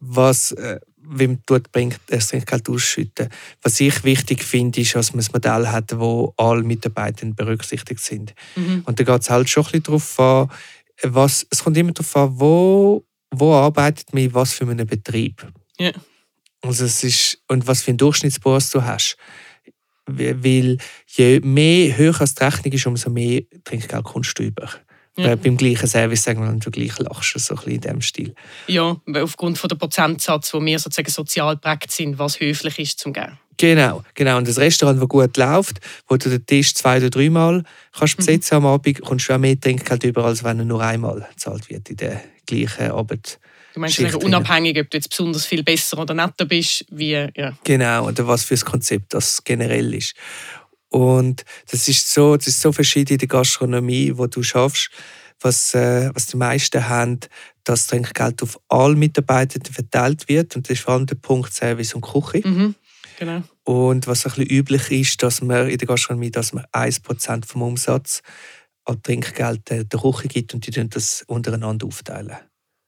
Was, 0.00 0.52
äh, 0.52 0.80
man 1.06 1.40
dort 1.46 1.70
bringt, 1.72 1.98
das 2.06 2.28
Trinkgeld 2.28 2.68
ausschütten. 2.68 3.28
Was 3.62 3.80
ich 3.80 4.04
wichtig 4.04 4.42
finde, 4.42 4.80
ist, 4.80 4.94
dass 4.94 5.14
man 5.14 5.24
ein 5.24 5.30
Modell 5.32 5.68
hat, 5.68 5.98
wo 5.98 6.34
alle 6.36 6.62
Mitarbeiter 6.62 7.26
berücksichtigt 7.26 8.00
sind. 8.00 8.34
Mhm. 8.56 8.82
Und 8.84 9.00
da 9.00 9.04
geht 9.04 9.22
es 9.22 9.30
halt 9.30 9.48
schon 9.48 9.64
ein 9.64 9.82
bisschen 9.82 9.82
darauf 9.84 10.20
an, 10.20 10.50
was, 11.02 11.46
es 11.50 11.62
kommt 11.62 11.76
immer 11.76 11.92
darauf 11.92 12.16
an, 12.16 12.40
wo, 12.40 13.04
wo 13.30 13.54
arbeitet 13.54 14.12
man 14.12 14.22
in 14.22 14.34
was 14.34 14.52
für 14.52 14.68
einem 14.68 14.86
Betrieb. 14.86 15.46
Ja. 15.78 15.92
Also 16.62 16.84
es 16.84 17.04
ist, 17.04 17.42
und 17.48 17.66
was 17.66 17.82
für 17.82 17.90
einen 17.90 17.98
Durchschnittsboss 17.98 18.70
du 18.70 18.84
hast. 18.84 19.16
Weil 20.06 20.78
je 21.06 21.40
mehr 21.40 21.96
höher 21.96 22.12
die 22.12 22.44
Rechnung 22.44 22.72
ist, 22.72 22.86
umso 22.86 23.10
mehr 23.10 23.42
Trinkgeld 23.64 24.04
kommst 24.04 24.38
du 24.38 24.44
über. 24.44 24.68
Ja. 25.16 25.36
beim 25.36 25.56
gleichen 25.56 25.86
Service 25.86 26.24
sagen 26.24 26.42
wir, 26.42 26.52
du 26.58 26.70
gleich 26.72 26.98
lachst, 26.98 27.38
so 27.38 27.54
ein 27.54 27.56
bisschen 27.56 27.72
in 27.74 27.80
diesem 27.80 28.00
Stil. 28.00 28.34
Ja, 28.66 28.96
aufgrund 29.14 29.58
von 29.58 29.68
der 29.68 29.76
Prozentsatz, 29.76 30.52
wo 30.52 30.60
wir 30.60 30.76
sozusagen 30.80 31.10
sozial 31.10 31.56
prägt 31.56 31.92
sind, 31.92 32.18
was 32.18 32.40
höflich 32.40 32.80
ist 32.80 32.98
zum 32.98 33.12
Geben. 33.12 33.38
Genau, 33.56 34.02
genau. 34.14 34.38
Und 34.38 34.48
das 34.48 34.58
Restaurant, 34.58 35.00
das 35.00 35.08
gut 35.08 35.36
läuft, 35.36 35.80
wo 36.08 36.16
du 36.16 36.28
den 36.28 36.44
Tisch 36.44 36.74
zwei 36.74 36.96
oder 36.96 37.10
dreimal 37.10 37.62
kannst 37.96 38.14
mhm. 38.14 38.26
besetzen 38.26 38.58
mhm. 38.58 38.66
am 38.66 38.72
Abend, 38.72 39.00
kommst 39.02 39.28
du 39.28 39.34
auch 39.34 39.38
mehr 39.38 39.58
Trinkgeld 39.58 40.02
über, 40.04 40.24
als 40.24 40.42
wenn 40.42 40.58
er 40.58 40.64
nur 40.64 40.82
einmal 40.82 41.26
gezahlt 41.30 41.70
wird 41.70 41.88
in 41.90 41.96
der 41.96 42.20
gleichen 42.46 42.90
Abend. 42.90 43.38
Du 43.74 43.80
meinst 43.80 43.96
sagen, 43.96 44.14
unabhängig, 44.22 44.78
ob 44.78 44.88
du 44.88 44.96
jetzt 44.96 45.10
besonders 45.10 45.46
viel 45.46 45.64
besser 45.64 45.98
oder 45.98 46.14
netter 46.14 46.44
bist, 46.44 46.86
wie 46.92 47.10
ja. 47.10 47.58
Genau, 47.64 48.06
oder 48.06 48.24
was 48.28 48.44
für 48.44 48.54
ein 48.54 48.60
Konzept 48.60 49.12
das 49.12 49.42
generell 49.42 49.92
ist. 49.94 50.14
Und 50.90 51.44
das 51.68 51.88
ist 51.88 52.12
so, 52.12 52.36
das 52.36 52.46
ist 52.46 52.60
so 52.60 52.70
verschieden 52.70 53.14
in 53.14 53.18
der 53.18 53.26
Gastronomie, 53.26 54.12
wo 54.14 54.28
du 54.28 54.44
schaffst, 54.44 54.90
was, 55.40 55.74
äh, 55.74 56.08
was 56.14 56.28
die 56.28 56.36
meisten 56.36 56.88
haben, 56.88 57.18
dass 57.64 57.88
Trinkgeld 57.88 58.44
auf 58.44 58.60
alle 58.68 58.94
Mitarbeiter 58.94 59.58
verteilt 59.68 60.28
wird. 60.28 60.54
Und 60.54 60.68
das 60.68 60.78
ist 60.78 60.84
vor 60.84 60.94
allem 60.94 61.06
der 61.06 61.16
Punkt 61.16 61.52
Service 61.52 61.94
und 61.94 62.02
Küche. 62.02 62.46
Mhm, 62.46 62.76
genau. 63.18 63.42
Und 63.64 64.06
was 64.06 64.24
ein 64.24 64.34
bisschen 64.34 64.50
üblich 64.50 64.88
ist, 64.92 65.20
dass 65.24 65.42
man 65.42 65.68
in 65.68 65.78
der 65.78 65.88
Gastronomie, 65.88 66.30
dass 66.30 66.52
man 66.52 66.64
1% 66.70 67.44
vom 67.44 67.62
Umsatz 67.62 68.22
an 68.84 69.02
Trinkgeld 69.02 69.68
der 69.68 69.84
Küche 69.84 70.28
gibt 70.28 70.54
und 70.54 70.64
die 70.64 70.88
das 70.88 71.24
untereinander 71.26 71.88
aufteilen. 71.88 72.36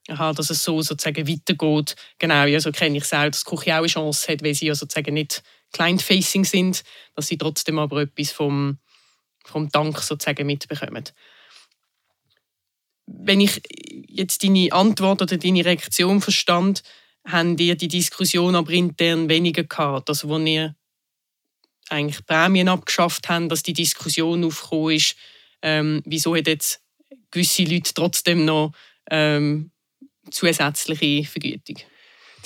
Aha, 0.08 0.32
dass 0.32 0.50
es 0.50 0.62
so 0.62 0.82
sozusagen 0.82 1.26
weitergeht. 1.26 1.96
Genau, 2.18 2.44
ja, 2.44 2.60
so 2.60 2.70
kenne 2.70 2.98
ich 2.98 3.04
es 3.04 3.12
auch, 3.12 3.26
dass 3.26 3.42
die 3.42 3.50
Küche 3.50 3.74
auch 3.74 3.78
eine 3.78 3.86
Chance 3.88 4.32
hat, 4.32 4.42
weil 4.42 4.54
sie 4.54 4.66
ja 4.66 4.74
sozusagen 4.74 5.14
nicht 5.14 5.42
client-facing 5.72 6.44
sind, 6.44 6.84
dass 7.14 7.26
sie 7.26 7.38
trotzdem 7.38 7.78
aber 7.78 8.02
etwas 8.02 8.30
vom, 8.30 8.78
vom 9.44 9.68
Dank 9.70 9.98
sozusagen 9.98 10.46
mitbekommen. 10.46 11.04
Wenn 13.06 13.40
ich 13.40 13.60
jetzt 14.08 14.44
deine 14.44 14.72
Antwort 14.72 15.22
oder 15.22 15.36
deine 15.36 15.64
Reaktion 15.64 16.20
verstand, 16.20 16.82
haben 17.26 17.58
ihr 17.58 17.74
die 17.74 17.88
Diskussion 17.88 18.54
aber 18.54 18.72
intern 18.72 19.28
weniger 19.28 19.64
gehabt, 19.64 20.08
also 20.08 20.28
wo 20.28 20.38
ihr 20.38 20.76
eigentlich 21.88 22.24
Prämien 22.26 22.68
abgeschafft 22.68 23.28
haben, 23.28 23.48
dass 23.48 23.62
die 23.62 23.72
Diskussion 23.72 24.44
aufgekommen 24.44 24.96
ist, 24.96 25.16
ähm, 25.62 26.02
wieso 26.04 26.36
hat 26.36 26.46
jetzt 26.46 26.80
gewisse 27.30 27.64
Leute 27.64 27.94
trotzdem 27.94 28.44
noch 28.44 28.72
ähm, 29.10 29.70
zusätzliche 30.30 31.28
Vergütung? 31.28 31.76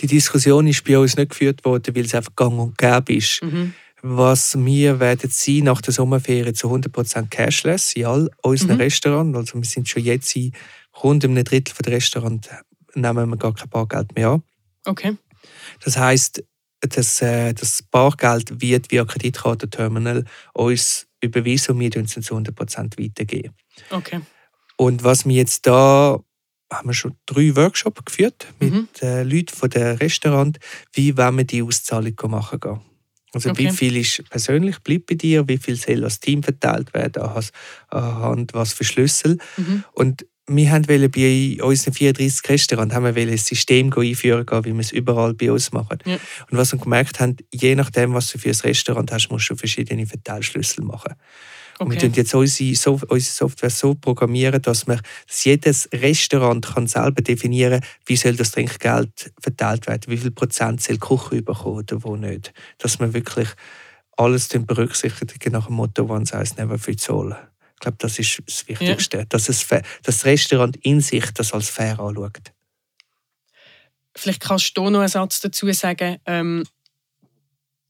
Die 0.01 0.07
Diskussion 0.07 0.67
ist 0.67 0.85
bei 0.85 0.99
uns 0.99 1.17
nicht 1.17 1.31
geführt 1.31 1.65
worden, 1.65 1.95
weil 1.95 2.05
es 2.05 2.15
einfach 2.15 2.35
gang 2.35 2.59
und 2.59 2.79
gäbe 2.79 3.15
ist. 3.15 3.43
Mhm. 3.43 3.75
Was 4.03 4.57
wir 4.57 4.99
werden 4.99 5.29
sein 5.31 5.65
nach 5.65 5.83
der 5.83 5.93
Sommerferien 5.93 6.55
zu 6.55 6.69
100% 6.69 7.29
cashless 7.29 7.93
in 7.93 8.07
all 8.07 8.31
unseren 8.43 8.77
mhm. 8.77 8.81
Restaurants. 8.81 9.39
Also 9.39 9.59
wir 9.59 9.65
sind 9.65 9.89
schon 9.89 10.03
jetzt 10.03 10.35
in 10.37 10.53
rund 11.03 11.25
einem 11.25 11.45
Drittel 11.45 11.75
der 11.85 11.93
Restaurants 11.93 12.49
nehmen 12.95 13.29
wir 13.29 13.37
gar 13.37 13.55
kein 13.55 13.69
Bargeld 13.69 14.15
mehr 14.15 14.31
an. 14.31 14.43
Okay. 14.87 15.17
Das 15.85 15.97
heißt, 15.97 16.43
das, 16.81 17.23
äh, 17.23 17.53
das 17.53 17.83
Bargeld 17.83 18.61
wird 18.61 18.91
via 18.91 19.05
Kreditkartenterminal 19.05 20.25
uns 20.55 21.07
überwiesen 21.21 21.75
und 21.75 21.81
wir 21.81 21.97
uns 21.97 22.13
zu 22.13 22.21
100% 22.21 22.99
weitergeben. 22.99 23.55
Okay. 23.91 24.21
Und 24.77 25.05
was 25.05 25.27
wir 25.27 25.37
jetzt 25.37 25.67
da 25.67 26.19
haben 26.71 26.89
wir 26.89 26.95
schon 26.95 27.15
drei 27.27 27.55
Workshops 27.57 28.05
geführt 28.05 28.47
mit 28.61 28.73
mhm. 28.73 28.89
äh, 29.03 29.23
Leuten 29.23 29.55
von 29.55 29.71
dem 29.71 29.97
Restaurant, 29.97 30.59
wie 30.93 31.17
wollen 31.17 31.39
wir 31.39 31.45
die 31.45 31.63
Auszahlung 31.63 32.15
machen 32.29 32.61
gehen. 32.61 32.81
Also 33.33 33.51
okay. 33.51 33.69
wie 33.69 33.71
viel 33.71 33.97
ist 33.97 34.29
persönlich 34.29 34.79
bleibt 34.81 35.07
bei 35.07 35.15
dir, 35.15 35.47
wie 35.47 35.59
viel 35.59 35.77
soll 35.77 36.03
als 36.03 36.19
Team 36.19 36.43
verteilt 36.43 36.93
werden, 36.95 37.23
anhand 37.89 38.55
was 38.55 38.73
für 38.73 38.85
Schlüssel. 38.85 39.39
Mhm. 39.57 39.85
Und 39.93 40.27
wir 40.49 40.71
haben 40.73 40.85
bei 40.85 41.63
unseren 41.63 41.95
34 41.95 42.49
Restaurants 42.49 42.95
haben 42.95 43.15
wir 43.15 43.23
ein 43.23 43.37
System 43.37 43.93
einführen, 43.97 44.47
wie 44.65 44.73
wir 44.73 44.81
es 44.81 44.91
überall 44.91 45.35
bei 45.35 45.53
uns 45.53 45.71
machen. 45.71 45.99
Ja. 46.05 46.19
Und 46.51 46.59
was 46.59 46.73
wir 46.73 46.81
gemerkt 46.81 47.21
haben, 47.21 47.37
je 47.53 47.77
nachdem, 47.77 48.15
was 48.15 48.33
du 48.33 48.39
für 48.39 48.51
ein 48.51 48.57
Restaurant 48.57 49.13
hast, 49.13 49.29
musst 49.29 49.49
du 49.49 49.55
verschiedene 49.55 50.07
Verteilschlüssel 50.07 50.85
machen. 50.85 51.15
Okay. 51.83 52.03
Wir 52.03 52.09
jetzt 52.11 52.35
unsere, 52.35 52.93
unsere 53.07 53.21
Software 53.21 53.71
so 53.71 53.95
programmieren, 53.95 54.61
dass, 54.61 54.87
man, 54.87 55.01
dass 55.27 55.45
jedes 55.45 55.89
Restaurant 55.95 56.75
kann 56.75 56.87
selber 56.87 57.23
definieren 57.23 57.81
wie 58.05 58.17
soll 58.17 58.37
das 58.37 58.51
Trinkgeld 58.51 59.33
verteilt 59.41 59.87
werden, 59.87 60.03
wie 60.09 60.19
viel 60.19 60.31
Prozent 60.31 60.83
soll 60.83 60.97
die 60.97 61.01
Küche 61.01 61.41
bekommen 61.41 61.79
oder 61.79 62.03
wo 62.03 62.17
nicht. 62.17 62.53
Dass 62.77 62.99
man 62.99 63.15
wirklich 63.15 63.49
alles 64.19 64.49
berücksichtigt 64.49 65.51
nach 65.51 65.69
dem 65.69 65.77
Motto 65.77 66.05
«One 66.05 66.27
size 66.27 66.55
never 66.59 66.79
fits 66.79 67.09
all». 67.09 67.49
Ich 67.77 67.81
glaube, 67.81 67.97
das 67.99 68.19
ist 68.19 68.43
das 68.45 68.69
Wichtigste, 68.69 69.19
ja. 69.21 69.25
dass, 69.25 69.49
es, 69.49 69.67
das 70.03 70.25
Restaurant 70.27 70.77
in 70.85 71.01
sich 71.01 71.31
das 71.31 71.55
als 71.55 71.71
fair 71.71 71.99
anschaut. 71.99 72.53
Vielleicht 74.15 74.43
kannst 74.43 74.77
du 74.77 74.91
noch 74.91 75.01
einen 75.01 75.09
Satz 75.09 75.41
dazu 75.41 75.73
sagen. 75.73 76.19
Ähm 76.27 76.65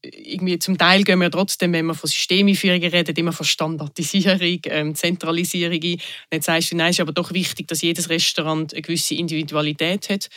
irgendwie 0.03 0.57
zum 0.59 0.77
Teil 0.77 1.03
gehen 1.03 1.19
wir 1.19 1.29
trotzdem, 1.29 1.73
wenn 1.73 1.85
wir 1.85 1.93
von 1.93 2.09
Systemeinführungen 2.09 2.89
reden, 2.89 3.15
immer 3.15 3.33
von 3.33 3.45
Standardisierung, 3.45 4.59
ähm, 4.65 4.95
Zentralisierung 4.95 5.79
ein. 5.83 5.93
Und 5.93 6.01
jetzt 6.31 6.45
sagst 6.45 6.71
du, 6.71 6.75
nein, 6.75 6.89
es 6.89 6.97
ist 6.97 7.01
aber 7.01 7.13
doch 7.13 7.33
wichtig, 7.33 7.67
dass 7.67 7.81
jedes 7.81 8.09
Restaurant 8.09 8.73
eine 8.73 8.81
gewisse 8.81 9.15
Individualität 9.15 10.09
hat. 10.09 10.29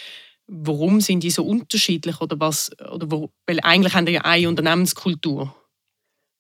Warum 0.46 1.00
sind 1.00 1.22
die 1.22 1.30
so 1.30 1.44
unterschiedlich? 1.44 2.20
Oder 2.20 2.38
was, 2.38 2.70
oder 2.78 3.10
wo, 3.10 3.30
weil 3.46 3.60
eigentlich 3.60 3.94
haben 3.94 4.06
wir 4.06 4.14
ja 4.14 4.20
eine 4.22 4.48
Unternehmenskultur. 4.48 5.54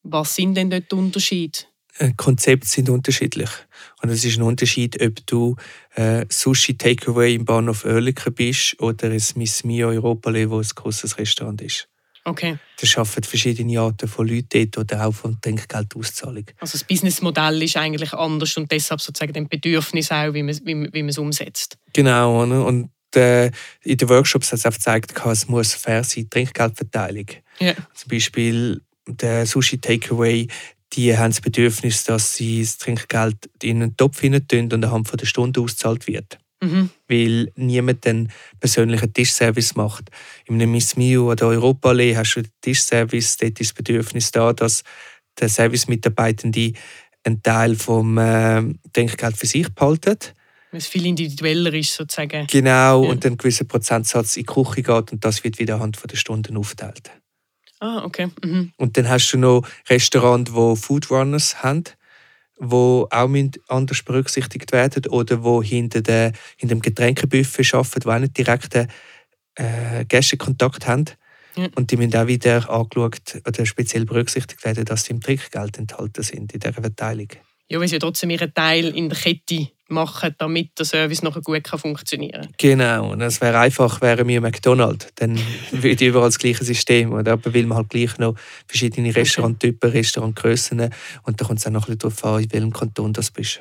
Was 0.02 0.36
sind 0.36 0.54
denn 0.54 0.68
dort 0.68 0.92
die 0.92 0.96
Unterschiede? 0.96 1.60
Äh, 1.96 2.12
Konzepte 2.16 2.68
sind 2.68 2.90
unterschiedlich. 2.90 3.48
Und 4.02 4.10
es 4.10 4.24
ist 4.24 4.36
ein 4.36 4.42
Unterschied, 4.42 5.00
ob 5.00 5.26
du 5.26 5.56
äh, 5.94 6.26
Sushi 6.28 6.76
Takeaway 6.76 7.34
im 7.34 7.46
Bahnhof 7.46 7.86
Oerlikon 7.86 8.34
bist 8.34 8.78
oder 8.80 9.08
ein 9.08 9.22
Miss 9.36 9.64
Mio 9.64 9.88
Europa, 9.88 10.30
wo 10.50 10.58
ein 10.58 10.68
großes 10.74 11.16
Restaurant 11.16 11.62
ist. 11.62 11.88
Okay. 12.24 12.58
Da 12.80 13.00
arbeiten 13.00 13.24
verschiedene 13.24 13.78
Arten 13.78 14.08
von 14.08 14.26
Leuten 14.26 14.70
dort 14.70 14.92
oder 14.92 15.06
auch 15.06 15.12
von 15.12 15.38
Trinkgeldauszahlung. 15.40 16.46
Also 16.58 16.78
das 16.78 16.84
Businessmodell 16.84 17.62
ist 17.62 17.76
eigentlich 17.76 18.12
anders 18.14 18.56
und 18.56 18.70
deshalb 18.70 19.00
sozusagen 19.00 19.34
dem 19.34 19.48
Bedürfnis 19.48 20.10
auch, 20.10 20.32
wie 20.32 20.42
man, 20.42 20.58
wie, 20.64 20.92
wie 20.92 21.02
man 21.02 21.10
es 21.10 21.18
umsetzt. 21.18 21.76
Genau. 21.92 22.42
Und 22.42 22.90
äh, 23.14 23.50
in 23.82 23.96
den 23.96 24.08
Workshops 24.08 24.52
hat 24.52 24.58
es 24.58 24.66
auch 24.66 24.72
gezeigt, 24.72 25.12
es 25.26 25.48
muss 25.48 25.74
fair 25.74 26.02
sein, 26.02 26.28
Trinkgeldverteilung. 26.30 27.26
Ja. 27.60 27.74
Zum 27.94 28.08
Beispiel 28.08 28.80
der 29.06 29.46
Sushi 29.46 29.78
Takeaway, 29.78 30.48
die 30.94 31.16
haben 31.16 31.30
das 31.30 31.40
Bedürfnis, 31.40 32.04
dass 32.04 32.34
sie 32.34 32.62
das 32.62 32.78
Trinkgeld 32.78 33.50
in 33.62 33.82
einen 33.82 33.96
Topf 33.96 34.20
hinein 34.20 34.46
und 34.52 34.72
anhand 34.74 35.08
von 35.08 35.16
der 35.18 35.26
Stunde 35.26 35.60
ausgezahlt 35.60 36.06
wird. 36.06 36.38
Mhm. 36.62 36.90
Weil 37.08 37.52
niemand 37.56 38.04
den 38.04 38.30
persönlichen 38.60 39.12
Tischservice 39.12 39.74
macht. 39.74 40.10
In 40.46 40.54
einem 40.54 40.72
Miss 40.72 40.96
Mio 40.96 41.30
oder 41.30 41.48
Europa 41.48 41.90
Allee 41.90 42.16
hast 42.16 42.34
du 42.34 42.42
den 42.42 42.52
Tischservice, 42.60 43.36
dort 43.36 43.60
ist 43.60 43.70
das 43.70 43.74
Bedürfnis 43.74 44.30
da, 44.30 44.52
dass 44.52 44.82
der 45.38 45.48
Servicemitarbeitende 45.48 46.72
einen 47.24 47.42
Teil 47.42 47.74
vom 47.74 48.18
äh, 48.18 48.62
Trinkgeld 48.92 49.36
für 49.36 49.46
sich 49.46 49.68
behaltet. 49.74 50.34
Weil 50.70 50.78
es 50.78 50.86
viel 50.86 51.06
individueller 51.06 51.72
ist, 51.72 51.94
sozusagen. 51.94 52.46
Genau, 52.46 53.04
ja. 53.04 53.10
und 53.10 53.24
ein 53.24 53.36
gewisser 53.36 53.64
Prozentsatz 53.64 54.36
in 54.36 54.42
die 54.42 54.46
Küche 54.46 54.82
geht 54.82 55.12
und 55.12 55.24
das 55.24 55.44
wird 55.44 55.58
wieder 55.58 55.76
anhand 55.76 55.98
der 56.10 56.16
Stunden 56.16 56.56
aufteilt. 56.56 57.10
Ah, 57.80 58.04
okay. 58.04 58.28
Mhm. 58.42 58.72
Und 58.76 58.96
dann 58.96 59.08
hast 59.08 59.30
du 59.32 59.38
noch 59.38 59.66
Restaurants, 59.88 60.52
die 60.52 60.76
Foodrunners 60.76 61.62
haben 61.62 61.84
wo 62.58 63.06
auch 63.10 63.30
anders 63.68 64.02
berücksichtigt 64.02 64.72
werden 64.72 65.06
oder 65.06 65.42
wo 65.42 65.62
hinter, 65.62 66.00
der, 66.00 66.32
hinter 66.56 66.76
dem 66.76 66.82
Getränkebuffet 66.82 67.74
arbeiten, 67.74 68.00
die 68.00 68.08
auch 68.08 68.18
nicht 68.18 68.38
direkten 68.38 68.88
äh, 69.56 70.04
Gästekontakt 70.04 70.86
haben. 70.86 71.04
Ja. 71.56 71.68
Und 71.76 71.90
die 71.90 71.96
müssen 71.96 72.16
auch 72.16 72.26
wieder 72.26 72.68
angeschaut 72.68 73.40
oder 73.46 73.66
speziell 73.66 74.04
berücksichtigt 74.04 74.64
werden, 74.64 74.84
dass 74.84 75.04
sie 75.04 75.12
im 75.12 75.20
Trinkgeld 75.20 75.78
enthalten 75.78 76.22
sind, 76.22 76.52
in 76.52 76.60
dieser 76.60 76.72
Verteilung. 76.72 77.28
Ja, 77.68 77.80
weil 77.80 77.88
sie 77.88 77.94
ja 77.94 78.00
trotzdem 78.00 78.30
ihren 78.30 78.52
Teil 78.52 78.86
in 78.94 79.08
der 79.08 79.18
Kette 79.18 79.68
machen, 79.88 80.34
damit 80.38 80.78
der 80.78 80.86
Service 80.86 81.22
noch 81.22 81.40
gut 81.42 81.64
kann 81.64 81.78
funktionieren 81.78 82.42
kann. 82.42 82.54
Genau, 82.58 83.12
und 83.12 83.20
es 83.20 83.40
wäre 83.40 83.58
einfach, 83.58 84.00
wären 84.00 84.26
wir 84.26 84.40
McDonald's, 84.40 85.08
dann 85.16 85.38
würde 85.70 86.06
überall 86.06 86.28
das 86.28 86.38
gleiche 86.38 86.64
System. 86.64 87.12
Oder? 87.12 87.32
Aber 87.32 87.52
will 87.52 87.66
man 87.66 87.78
halt 87.78 87.90
gleich 87.90 88.18
noch 88.18 88.34
verschiedene 88.66 89.14
Restauranttypen. 89.14 89.90
Restaurantgrössen 89.90 90.90
und 91.24 91.40
da 91.40 91.44
kommt 91.44 91.58
es 91.58 91.66
auch 91.66 91.70
noch 91.70 91.88
ein 91.88 91.96
bisschen 91.96 92.16
darauf 92.20 92.24
an, 92.24 92.42
in 92.42 92.52
welchem 92.52 92.72
Kanton 92.72 93.12
das 93.12 93.30
bist. 93.30 93.60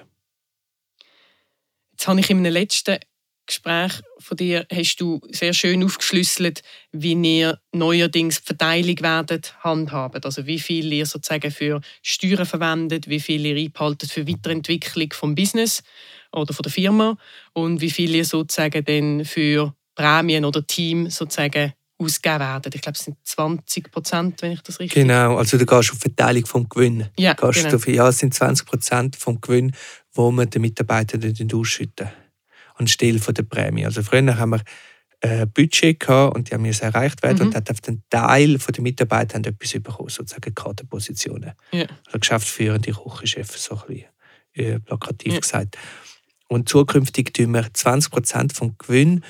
Jetzt 1.92 2.08
habe 2.08 2.20
ich 2.20 2.30
in 2.30 2.38
einem 2.38 2.54
letzten 2.54 2.98
Gespräch 3.46 3.94
von 4.20 4.38
dir 4.38 4.66
hast 4.72 4.98
du 4.98 5.20
sehr 5.30 5.54
schön 5.54 5.84
aufgeschlüsselt, 5.84 6.62
wie 6.92 7.14
ihr 7.14 7.60
neuerdings 7.72 8.40
die 8.42 8.46
Verteilung 8.46 8.96
werdet 9.02 9.56
handhaben. 9.64 10.24
Also 10.24 10.46
wie 10.46 10.60
viel 10.60 10.92
ihr 10.94 11.06
sozusagen 11.06 11.52
für 11.52 11.82
Steuern 12.02 12.46
verwendet, 12.46 13.10
wie 13.10 13.20
viel 13.20 13.46
ihr 13.46 13.58
einbehaltet 13.58 14.12
für 14.12 14.28
Weiterentwicklung 14.28 15.12
vom 15.14 15.36
Business 15.36 15.84
oder 16.32 16.54
von 16.54 16.64
der 16.64 16.72
Firma 16.72 17.18
und 17.54 17.82
wie 17.82 17.92
viel 17.92 18.16
ihr 18.16 18.26
sozusagen 18.26 18.84
dann 18.86 19.26
für 19.26 19.74
Prämien 19.96 20.46
oder 20.46 20.66
Team 20.66 21.10
sozusagen 21.10 21.74
ausgeben 22.00 22.40
werden. 22.40 22.72
Ich 22.74 22.82
glaube, 22.82 22.98
es 22.98 23.06
sind 23.06 23.18
20 23.24 23.92
Prozent, 23.92 24.42
wenn 24.42 24.54
ich 24.54 24.62
das 24.62 24.80
richtig 24.80 25.04
Genau, 25.04 25.38
also 25.38 25.58
du 25.58 25.66
gehst 25.66 25.92
auf 25.92 26.00
Verteilung 26.00 26.46
vom 26.46 26.68
Gewinn. 26.68 27.08
Ja, 27.18 27.34
genau. 27.34 27.76
auf, 27.76 27.88
ja 27.88 28.10
es 28.10 28.20
sind 28.20 28.34
20 28.34 28.66
Prozent 28.66 29.16
vom 29.16 29.40
Gewinn, 29.40 29.74
wo 30.14 30.32
wir 30.32 30.46
den 30.46 30.62
Mitarbeitern 30.62 31.22
ausschütten 31.54 32.10
anstelle 32.76 33.20
von 33.20 33.34
der 33.34 33.44
Prämie. 33.44 33.86
Also 33.86 34.04
früher 34.04 34.38
haben 34.38 34.52
wir 34.52 34.62
ein 35.22 35.50
Budget 35.52 36.00
gehabt 36.00 36.36
und 36.36 36.50
die 36.50 36.54
haben 36.54 36.66
erreicht 36.66 37.24
werden 37.24 37.40
mhm. 37.40 37.48
und 37.48 37.56
hat 37.56 37.72
auf 37.72 37.82
den 37.82 38.04
Teil 38.10 38.58
der 38.58 38.82
Mitarbeiter 38.82 39.38
etwas 39.38 39.72
bekommen, 39.74 40.10
sozusagen 40.10 40.54
Kaderpositionen. 40.54 41.54
Ja. 41.72 41.86
Also 42.06 42.20
geschäftsführende 42.20 42.92
Küchenchef, 42.92 43.58
so 43.58 43.76
ein 43.76 43.82
bisschen 43.88 44.06
äh, 44.54 44.80
plakativ 44.80 45.34
ja. 45.34 45.40
gesagt. 45.40 45.78
Und 46.48 46.70
zukünftig 46.70 47.34
tun 47.34 47.54
wir 47.54 47.74
20 47.74 48.12
Prozent 48.12 48.54
vom 48.54 48.76
Gewinn 48.78 49.24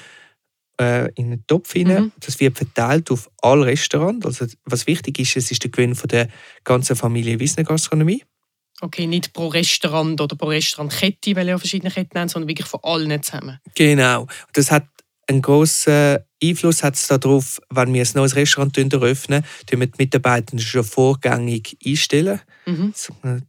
äh, 0.80 1.12
in 1.14 1.30
den 1.30 1.48
Topf 1.48 1.76
rein. 1.76 1.88
Mhm. 1.88 2.12
Das 2.20 2.40
wird 2.40 2.58
verteilt 2.58 3.12
auf 3.12 3.30
alle 3.42 3.68
Restaurants. 3.68 4.26
Also, 4.26 4.48
was 4.66 4.88
wichtig 4.88 5.20
ist, 5.20 5.38
es 5.38 5.52
ist 5.52 5.64
der 5.64 5.72
Gewinn 5.72 5.96
von 5.96 6.08
der 6.08 6.28
ganzen 6.64 6.96
Familie 6.96 7.40
Wiesner 7.40 7.64
Gastronomie. 7.64 8.24
Okay, 8.84 9.08
nicht 9.08 9.32
pro 9.32 9.48
Restaurant 9.48 10.20
oder 10.20 10.36
pro 10.36 10.48
Restaurantkette, 10.48 11.38
weil 11.38 11.48
ihr 11.48 11.58
verschiedene 11.58 11.90
Ketten 11.90 12.20
haben, 12.20 12.28
sondern 12.28 12.50
wirklich 12.50 12.68
von 12.68 12.82
allen 12.84 13.24
zusammen. 13.24 13.58
Genau. 13.76 14.28
Das 14.52 14.72
hat 14.72 14.84
einen 15.26 15.42
grossen 15.42 16.18
Einfluss 16.44 16.84
hat 16.84 16.96
es 16.96 17.08
darauf, 17.08 17.62
wenn 17.70 17.94
wir 17.94 18.02
ein 18.02 18.12
neues 18.16 18.36
Restaurant 18.36 18.78
eröffnen, 18.78 19.46
tun 19.66 19.80
wir 19.80 19.88
die 19.88 19.94
Mitarbeiter 19.98 20.60
schon 20.60 20.84
vorgängig 20.84 21.78
einstellen. 21.86 22.42
Mhm. 22.66 22.94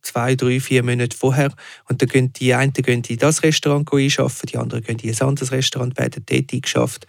Zwei, 0.03 0.35
drei, 0.35 0.61
vier 0.61 0.83
Monate 0.83 1.17
vorher. 1.17 1.53
Und 1.89 2.03
dann 2.03 2.09
gehen 2.09 2.33
die 2.33 2.55
einen 2.55 2.73
gehen 2.73 3.03
in 3.07 3.19
das 3.19 3.43
Restaurant 3.43 3.93
einschaffen, 3.93 4.49
die 4.51 4.59
anderen 4.59 4.83
gehen 4.83 4.99
in 4.99 5.15
ein 5.15 5.21
anderes 5.21 5.53
Restaurant, 5.53 5.97
werden 5.97 6.25
dort 6.27 6.53
eingeschafft. 6.53 7.07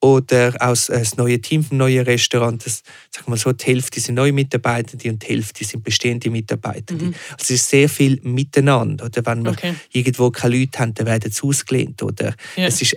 Oder 0.00 0.54
aus 0.60 0.86
das 0.86 1.16
neue 1.16 1.40
Team 1.40 1.64
vom 1.64 1.78
neuen 1.78 2.04
Restaurant, 2.04 2.64
das, 2.64 2.82
sagen 3.10 3.32
wir 3.32 3.36
so, 3.36 3.52
die 3.52 3.64
Hälfte 3.64 4.00
sind 4.00 4.14
neue 4.14 4.32
Mitarbeitende 4.32 5.10
und 5.10 5.22
die 5.22 5.26
Hälfte 5.26 5.64
sind 5.64 5.82
bestehende 5.82 6.30
Mitarbeitende. 6.30 7.06
Mhm. 7.06 7.14
Also 7.32 7.42
es 7.42 7.50
ist 7.50 7.70
sehr 7.70 7.88
viel 7.88 8.20
miteinander. 8.22 9.06
Oder 9.06 9.26
wenn 9.26 9.44
wir 9.44 9.52
okay. 9.52 9.74
irgendwo 9.92 10.30
keine 10.30 10.56
Leute 10.56 10.78
haben, 10.78 10.94
dann 10.94 11.06
werden 11.06 11.32
sie 11.32 11.42
ausgelehnt. 11.42 12.02
Oder 12.02 12.34
ja. 12.56 12.66
es 12.66 12.80
ist 12.80 12.96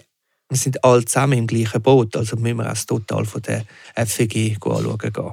wir 0.51 0.58
sind 0.58 0.84
alle 0.84 1.06
zusammen 1.06 1.38
im 1.38 1.48
gleichen 1.48 1.82
Boot, 1.82 2.13
also 2.18 2.36
müssen 2.36 2.58
wir 2.58 2.65
auch 2.65 2.72
das 2.72 2.86
Total 2.86 3.24
von 3.24 3.41
der 3.41 3.63
FEG 3.96 4.58
anschauen 4.62 4.98
gehen. 4.98 5.32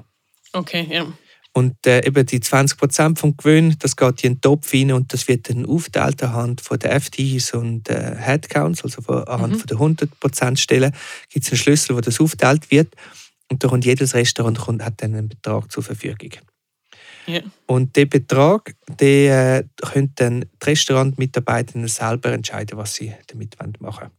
Okay, 0.53 0.87
ja. 0.89 1.13
Und 1.59 1.75
äh, 1.88 2.07
eben 2.07 2.25
die 2.25 2.38
20 2.38 2.79
Prozent 2.79 3.19
vom 3.19 3.37
Gewinn, 3.37 3.75
das 3.81 3.97
geht 3.97 4.23
in 4.23 4.35
den 4.35 4.41
Topf 4.41 4.73
rein 4.73 4.93
und 4.93 5.12
das 5.12 5.27
wird 5.27 5.50
dann 5.50 5.67
aufgeteilt 5.67 6.23
anhand 6.23 6.61
von 6.61 6.79
der 6.79 7.01
FTs 7.01 7.53
und 7.53 7.88
äh, 7.88 8.14
Headcounts, 8.14 8.85
also 8.85 9.03
von, 9.03 9.25
anhand 9.25 9.55
mhm. 9.55 9.59
von 9.59 9.66
der 9.66 9.77
100 9.77 10.21
Prozent 10.21 10.61
Stellen 10.61 10.92
gibt 11.29 11.44
es 11.44 11.51
einen 11.51 11.59
Schlüssel, 11.59 11.97
wo 11.97 12.01
das 12.01 12.21
aufgeteilt 12.21 12.71
wird 12.71 12.94
und 13.51 13.64
da 13.64 13.66
kommt 13.66 13.85
jedes 13.85 14.14
Restaurant 14.14 14.57
kommt, 14.57 14.85
hat 14.85 15.03
dann 15.03 15.16
einen 15.16 15.31
Betrag 15.31 15.73
zur 15.73 15.83
Verfügung. 15.83 16.31
Ja. 17.27 17.40
Und 17.66 17.97
der 17.97 18.07
Betrag, 18.07 18.77
der 19.01 19.59
äh, 19.59 19.64
können 19.85 20.12
dann 20.14 20.40
die 20.42 20.64
Restaurantmitarbeiter 20.64 21.88
selber 21.88 22.31
entscheiden, 22.31 22.79
was 22.79 22.94
sie 22.94 23.12
damit 23.27 23.57
machen 23.59 23.77
wollen. 23.81 24.17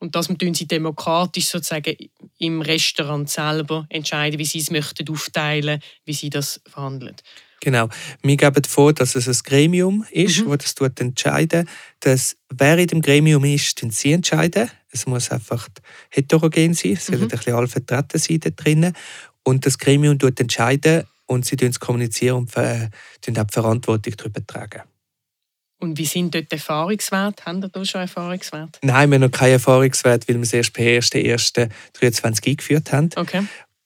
Und 0.00 0.14
das 0.14 0.28
tun 0.28 0.54
sie 0.54 0.66
demokratisch 0.66 1.46
sozusagen 1.46 1.96
im 2.38 2.62
Restaurant 2.62 3.28
selber 3.28 3.86
entscheiden, 3.88 4.38
wie 4.38 4.44
sie 4.44 4.60
es 4.60 4.70
möchten 4.70 5.08
aufteilen, 5.08 5.80
wie 6.04 6.12
sie 6.12 6.30
das 6.30 6.60
verhandeln. 6.66 7.16
Genau. 7.60 7.88
Wir 8.22 8.36
geben 8.36 8.62
vor, 8.64 8.92
dass 8.92 9.16
es 9.16 9.26
ein 9.26 9.36
Gremium 9.44 10.06
ist, 10.10 10.44
mhm. 10.44 10.56
das 10.56 10.74
das 10.74 10.90
entscheidet. 11.00 11.68
Dass, 12.00 12.36
wer 12.50 12.78
in 12.78 12.86
dem 12.86 13.02
Gremium 13.02 13.44
ist, 13.44 13.82
den 13.82 13.90
sie 13.90 14.12
entscheiden. 14.12 14.70
Es 14.90 15.06
muss 15.06 15.30
einfach 15.30 15.68
heterogen 16.10 16.74
sein, 16.74 16.92
es 16.92 17.06
sollen 17.06 17.18
mhm. 17.18 17.24
ein 17.24 17.28
bisschen 17.28 17.54
alle 17.54 17.68
vertreten 17.68 18.18
sein 18.18 18.40
da 18.40 18.50
drinnen. 18.50 18.94
Und 19.42 19.66
das 19.66 19.78
Gremium 19.78 20.18
entscheidet 20.20 21.06
und 21.26 21.44
sie 21.44 21.56
kommunizieren 21.80 22.36
und 22.36 22.56
äh, 22.56 22.88
die 23.26 23.34
Verantwortung 23.50 24.14
darüber 24.16 24.46
tragen. 24.46 24.82
Und 25.80 25.96
wie 25.96 26.06
sind 26.06 26.34
dort 26.34 26.52
Erfahrungswerte? 26.52 27.44
Haben 27.44 27.62
Sie 27.62 27.68
da 27.68 27.84
schon 27.84 28.00
Erfahrungswerte? 28.00 28.80
Nein, 28.82 29.10
wir 29.10 29.16
haben 29.16 29.22
noch 29.22 29.30
keinen 29.30 29.52
Erfahrungswert, 29.52 30.28
weil 30.28 30.36
wir 30.36 30.42
es 30.42 30.52
erst 30.52 30.72
per 30.72 30.84
1.1.23 30.84 32.48
eingeführt 32.48 32.92
haben. 32.92 33.10
Okay. 33.14 33.44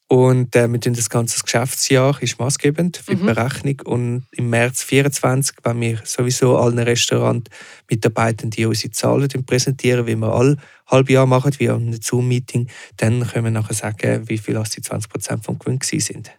Und 0.09 0.55
äh, 0.57 0.69
wir 0.69 0.79
tun 0.79 0.93
das 0.93 1.09
ganze 1.09 1.43
Geschäftsjahr 1.43 2.21
ist 2.21 2.39
maßgebend 2.39 2.99
für 2.99 3.17
die 3.17 3.23
mhm. 3.23 3.27
Berechnung. 3.27 3.81
Und 3.85 4.27
im 4.33 4.51
März 4.51 4.87
2024, 4.87 5.57
wenn 5.63 5.81
wir 5.81 6.01
sowieso 6.05 6.59
allen 6.59 6.79
Restaurantmitarbeitern 6.79 8.51
die 8.51 8.67
unsere 8.67 8.91
Zahlen 8.91 9.29
präsentieren, 9.47 10.07
wie 10.07 10.17
wir 10.17 10.35
alle 10.35 10.59
halb 10.87 11.09
Jahr 11.09 11.25
machen, 11.25 11.53
wie 11.57 11.71
an 11.71 11.81
einem 11.81 12.03
Zoom-Meeting, 12.03 12.69
dann 12.99 13.27
können 13.27 13.45
wir 13.45 13.51
nachher 13.53 13.73
sagen, 13.73 14.29
wie 14.29 14.37
viel 14.37 14.63
die 14.63 14.83
20 14.83 15.11
Prozent 15.11 15.45
vom 15.47 15.59
Gewinn 15.59 15.79
sind 15.81 16.31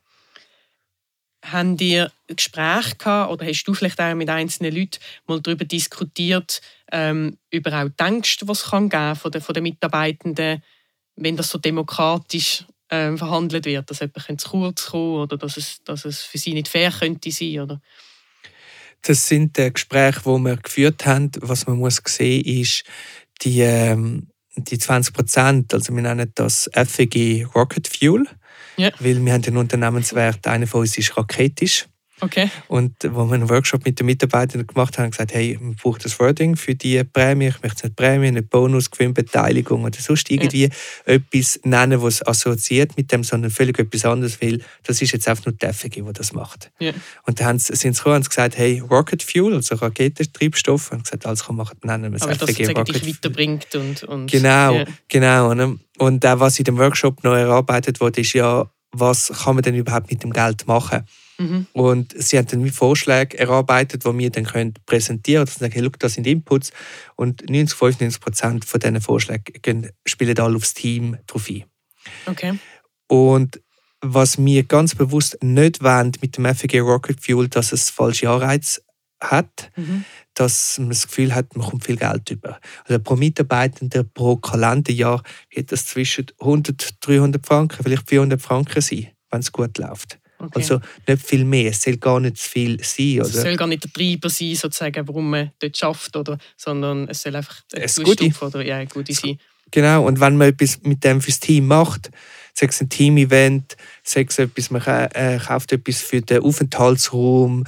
haben 1.44 1.78
ihr 1.78 2.12
Gespräche 2.28 2.96
gehabt 2.96 3.32
oder 3.32 3.46
hast 3.46 3.64
du 3.66 3.74
vielleicht 3.74 4.00
auch 4.00 4.16
mit 4.16 4.30
einzelnen 4.30 4.74
Leuten 4.74 5.00
mal 5.28 5.42
darüber 5.42 5.66
diskutiert, 5.66 6.62
ähm, 6.92 7.38
über 7.52 7.74
auch 7.74 7.90
die 7.90 8.04
Ängste, 8.04 8.46
die 8.46 8.52
es 8.52 8.64
kann 8.64 8.90
geben 8.90 9.16
von 9.16 9.32
den, 9.32 9.42
von 9.42 9.54
den 9.54 9.64
Mitarbeitenden, 9.64 10.64
wenn 11.16 11.38
das 11.38 11.50
so 11.50 11.58
demokratisch 11.58 12.66
ähm, 12.90 13.18
verhandelt 13.18 13.66
wird, 13.66 13.90
dass 13.90 14.00
jemand 14.00 14.42
zu 14.42 14.50
kurz 14.50 14.86
kommen 14.88 15.22
oder 15.22 15.38
dass 15.38 15.58
es, 15.58 15.84
dass 15.84 16.06
es 16.06 16.22
für 16.22 16.38
sie 16.38 16.54
nicht 16.54 16.68
fair 16.68 16.92
könnte 16.92 17.32
sein, 17.32 17.60
oder? 17.60 17.82
Das 19.02 19.28
sind 19.28 19.58
die 19.58 19.74
Gespräche, 19.74 20.22
die 20.22 20.40
wir 20.40 20.58
geführt 20.58 21.06
haben. 21.06 21.32
Was 21.42 21.68
man 21.68 21.78
muss 21.78 22.02
sehen 22.06 22.46
ist, 22.46 22.84
die, 23.42 23.60
ähm, 23.60 24.28
die 24.56 24.78
20 24.78 25.14
Prozent, 25.14 25.74
also 25.74 25.94
wir 25.94 26.02
nennen 26.02 26.32
das 26.36 26.70
FEG 26.74 27.48
Rocket 27.54 27.88
Fuel. 27.88 28.28
Ja. 28.78 28.92
Weil 29.00 29.24
wir 29.24 29.34
haben 29.34 29.42
den 29.42 29.58
Unternehmenswert, 29.58 30.48
einer 30.48 30.68
von 30.68 30.82
uns 30.82 30.98
ist 30.98 31.16
raketisch. 31.18 31.88
Okay. 32.24 32.50
Und 32.68 32.94
wo 33.10 33.26
wir 33.26 33.34
einen 33.34 33.50
Workshop 33.50 33.86
mit 33.86 34.00
den 34.00 34.06
Mitarbeitern 34.06 34.66
gemacht 34.66 34.98
haben, 34.98 35.04
haben 35.04 35.12
gesagt, 35.12 35.34
hey, 35.34 35.58
man 35.60 35.76
braucht 35.76 36.06
das 36.06 36.20
Wording 36.20 36.56
für 36.56 36.76
die 36.76 37.04
Prämie. 37.04 37.48
Ich 37.48 37.62
möchte 37.62 37.88
nicht 37.88 37.96
Prämie, 37.96 38.32
nicht 38.32 38.50
Bonus, 38.50 38.90
Gewinnbeteiligung 38.90 39.84
oder 39.84 40.00
sonst 40.00 40.32
irgendwie 40.32 40.64
ja. 40.64 40.70
etwas 41.06 41.60
nennen, 41.64 42.02
was 42.02 42.26
assoziiert 42.26 42.96
mit 42.98 43.12
dem, 43.12 43.24
sondern 43.24 43.52
völlig 43.52 43.78
etwas 43.78 44.06
anderes, 44.06 44.42
weil 44.42 44.62
das 44.84 45.02
ist 45.02 45.12
jetzt 45.12 45.28
einfach 45.28 45.46
nur 45.46 45.54
die 45.54 45.66
FG, 45.66 46.02
die 46.02 46.14
das 46.14 46.34
macht. 46.34 46.72
Ja. 46.80 46.94
Und 47.24 47.40
dann 47.40 47.60
sind 47.60 47.78
sie 47.78 47.92
gekommen 47.92 48.16
und 48.18 48.30
gesagt, 48.30 48.58
hey, 48.58 48.80
Rocket 48.80 49.22
Fuel, 49.22 49.56
also 49.56 49.76
Raketentreibstoff, 49.76 50.92
und 50.92 51.04
gesagt, 51.04 51.26
alles 51.26 51.46
kann 51.46 51.56
man 51.56 51.68
nennen 51.84 52.12
wir 52.12 52.18
es 52.18 52.24
Aber 52.24 52.34
FG, 52.34 52.66
das 52.66 52.76
Rocket 52.76 52.96
dich 52.96 53.08
weiterbringt 53.08 53.76
und, 53.76 54.04
und 54.04 54.32
Genau, 54.32 54.76
ja. 54.76 54.86
genau. 55.08 55.52
Und, 55.52 55.80
und 55.98 56.26
auch 56.26 56.40
was 56.40 56.58
in 56.60 56.66
dem 56.66 56.78
Workshop 56.78 57.24
noch 57.24 57.34
erarbeitet 57.34 58.00
wurde, 58.00 58.22
ist 58.22 58.34
ja, 58.34 58.70
was 58.92 59.32
kann 59.44 59.56
man 59.56 59.64
denn 59.64 59.76
überhaupt 59.76 60.10
mit 60.12 60.24
dem 60.24 60.32
Geld 60.32 60.68
machen? 60.68 61.06
Mhm. 61.38 61.68
Und 61.74 62.14
sie 62.16 62.38
haben 62.38 62.48
dann 62.48 62.70
Vorschläge 62.70 63.38
erarbeitet, 63.38 64.06
die 64.06 64.18
wir 64.18 64.30
dann 64.30 64.46
können 64.46 64.74
präsentieren 64.86 65.46
können. 65.46 65.58
sagen, 65.60 65.74
hey, 65.74 65.82
look, 65.82 66.00
das 66.00 66.14
sind 66.14 66.28
Inputs. 66.28 66.72
Und 67.16 67.50
90, 67.50 67.78
95 67.78 68.22
Prozent 68.22 68.66
von 68.66 68.80
diesen 68.80 69.02
Vorschlägen 69.02 69.90
spielen 70.06 70.40
alle 70.40 70.56
aufs 70.56 70.74
Team 70.74 71.18
drauf 71.28 71.50
ein. 71.50 71.64
Okay. 72.26 72.60
Und 73.08 73.62
was 74.02 74.38
wir 74.38 74.64
ganz 74.64 74.96
bewusst 74.96 75.38
nicht 75.42 75.82
wollen 75.82 76.12
mit 76.22 76.38
dem 76.38 76.46
FG 76.46 76.80
Rocket 76.80 77.22
Fuel, 77.22 77.48
dass 77.48 77.72
es 77.72 77.90
falsche 77.90 78.30
Anreize 78.30 78.82
hat, 79.22 79.72
mhm. 79.78 80.04
dass 80.34 80.78
man 80.78 80.90
das 80.90 81.08
Gefühl 81.08 81.34
hat, 81.34 81.56
man 81.56 81.68
kommt 81.68 81.86
viel 81.86 81.96
Geld 81.96 82.30
über. 82.30 82.60
Also 82.86 83.00
pro 83.00 83.16
Mitarbeitender 83.16 84.04
pro 84.04 84.36
Kalenderjahr 84.36 85.24
wird 85.50 85.72
das 85.72 85.86
zwischen 85.86 86.28
100, 86.40 86.96
300 87.00 87.46
Franken, 87.46 87.82
vielleicht 87.82 88.10
400 88.10 88.42
Franken 88.42 88.82
sein, 88.82 89.08
wenn 89.32 89.40
es 89.40 89.52
gut 89.52 89.78
läuft. 89.78 90.20
Okay. 90.44 90.60
Also 90.60 90.82
nicht 91.08 91.26
viel 91.26 91.46
mehr, 91.46 91.72
es 91.72 91.82
soll 91.82 91.98
gar 91.98 92.20
nicht 92.20 92.38
zu 92.38 92.50
viel 92.50 92.84
sein. 92.84 93.20
Also 93.20 93.38
es 93.38 93.44
soll 93.44 93.56
gar 93.56 93.68
nicht 93.68 93.84
der 93.84 93.94
Treiber 93.94 94.30
sein, 94.30 94.56
sozusagen, 94.56 95.08
warum 95.08 95.30
man 95.30 95.52
dort 95.60 95.78
schafft, 95.78 96.16
oder, 96.18 96.38
sondern 96.58 97.08
es 97.08 97.22
soll 97.22 97.36
einfach 97.36 97.62
ein 97.74 98.04
gute. 98.04 98.32
oder 98.42 98.66
ja, 98.66 98.78
ein 98.78 98.90
gute 98.90 99.14
sein. 99.14 99.40
Genau, 99.72 100.06
und 100.06 100.20
wenn 100.20 100.36
man 100.38 100.50
etwas 100.50 100.82
mit 100.84 101.04
dem 101.04 101.22
fürs 101.22 101.40
Team 101.40 101.68
macht, 101.68 102.12
sei 102.54 102.68
es 102.68 102.82
ein 102.82 102.90
Team-Event, 102.90 103.78
sei 104.04 104.26
es 104.28 104.38
etwas, 104.38 104.70
man 104.70 104.82
äh, 104.84 105.40
kauft 105.44 105.72
etwas 105.72 106.02
für 106.02 106.22
den 106.22 106.44
Aufenthaltsraum, 106.44 107.64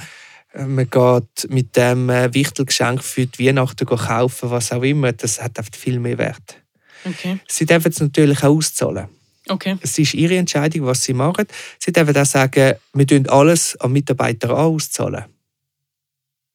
man 0.54 0.88
geht 0.88 1.50
mit 1.50 1.76
dem 1.76 2.08
äh, 2.08 2.32
Wichtelgeschenk 2.32 3.02
für 3.02 3.26
die 3.26 3.46
Weihnachten 3.46 3.86
kaufen, 3.86 4.50
was 4.50 4.72
auch 4.72 4.82
immer, 4.82 5.12
das 5.12 5.42
hat 5.42 5.58
oft 5.58 5.74
viel 5.74 5.98
mehr 5.98 6.18
Wert. 6.18 6.62
Okay. 7.04 7.38
Sie 7.48 7.66
dürfen 7.66 7.90
es 7.90 8.00
natürlich 8.00 8.42
auch 8.42 8.56
auszahlen. 8.56 9.08
Okay. 9.48 9.76
Es 9.80 9.98
ist 9.98 10.14
ihre 10.14 10.36
Entscheidung, 10.36 10.86
was 10.86 11.02
sie 11.02 11.12
machen. 11.12 11.46
Sie 11.78 11.92
dürfen 11.92 12.16
auch 12.16 12.26
sagen, 12.26 12.74
wir 12.92 13.06
tun 13.06 13.28
alles 13.28 13.76
am 13.80 13.92
Mitarbeiter 13.92 14.56
auszahlen. 14.56 15.24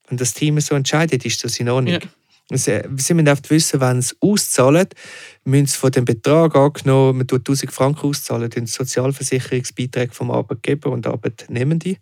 Wenn 0.07 0.17
das 0.17 0.33
Team 0.33 0.59
so 0.59 0.75
entscheidet, 0.75 1.25
ist 1.25 1.43
das 1.43 1.59
in 1.59 1.69
Ordnung. 1.69 1.93
Ja. 1.93 2.57
Sie, 2.57 2.81
sie 2.97 3.13
müssen 3.13 3.29
oft 3.29 3.49
wissen, 3.49 3.79
wenn 3.79 4.01
sie 4.01 4.13
auszahlen, 4.19 4.87
müssen 5.45 5.67
sie 5.67 5.77
von 5.77 5.91
dem 5.91 6.03
Betrag 6.03 6.53
angenommen, 6.53 7.19
man 7.19 7.27
tut 7.27 7.41
1000 7.41 7.71
Franken 7.71 8.07
auszahlen, 8.07 8.49
den 8.49 8.67
Sozialversicherungsbeiträge 8.67 10.13
vom 10.13 10.31
Arbeitgeber 10.31 10.91
und 10.91 11.07
Arbeitnehmende 11.07 11.95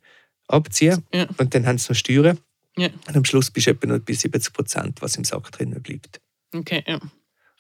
abziehen. 0.48 1.06
Ja. 1.14 1.28
Und 1.38 1.54
dann 1.54 1.68
haben 1.68 1.78
sie 1.78 1.90
noch 1.90 1.96
Steuern. 1.96 2.40
Ja. 2.78 2.90
Und 3.08 3.16
am 3.16 3.26
Schluss 3.26 3.52
bist 3.52 3.68
du 3.68 3.72
etwa 3.72 3.88
noch 3.88 4.00
bei 4.00 4.14
70 4.14 4.52
Prozent, 4.52 5.02
was 5.04 5.18
im 5.18 5.24
Sack 5.24 5.52
drinnen 5.52 5.84
bleibt. 5.84 6.20
Okay, 6.56 6.84
ja. 6.88 7.00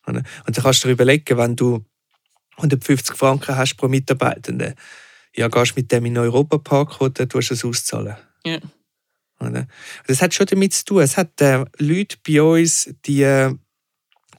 Und 0.05 0.15
dann 0.15 0.63
kannst 0.63 0.83
du 0.83 0.87
dir 0.87 0.93
überlegen, 0.93 1.37
wenn 1.37 1.55
du 1.55 1.85
150 2.60 3.15
Franken 3.15 3.56
hast 3.56 3.76
pro 3.76 3.88
Mitarbeitenden, 3.88 4.76
ja, 5.36 5.48
gehst 5.48 5.76
mit 5.76 5.91
dem 5.91 6.06
in 6.06 6.15
den 6.15 6.24
Europapark 6.24 7.02
oder 7.02 7.28
tust 7.28 7.50
du 7.50 7.54
es 7.54 7.65
auszahlen. 7.65 8.15
Ja. 8.45 8.60
Das 10.08 10.22
hat 10.22 10.34
schon 10.34 10.48
damit 10.48 10.74
zu 10.74 10.86
tun. 10.86 11.02
Es 11.02 11.15
hat 11.15 11.39
äh, 11.41 11.63
Leute 11.78 12.17
bei 12.28 12.41
uns, 12.41 12.93
die, 13.06 13.24
äh, 13.24 13.56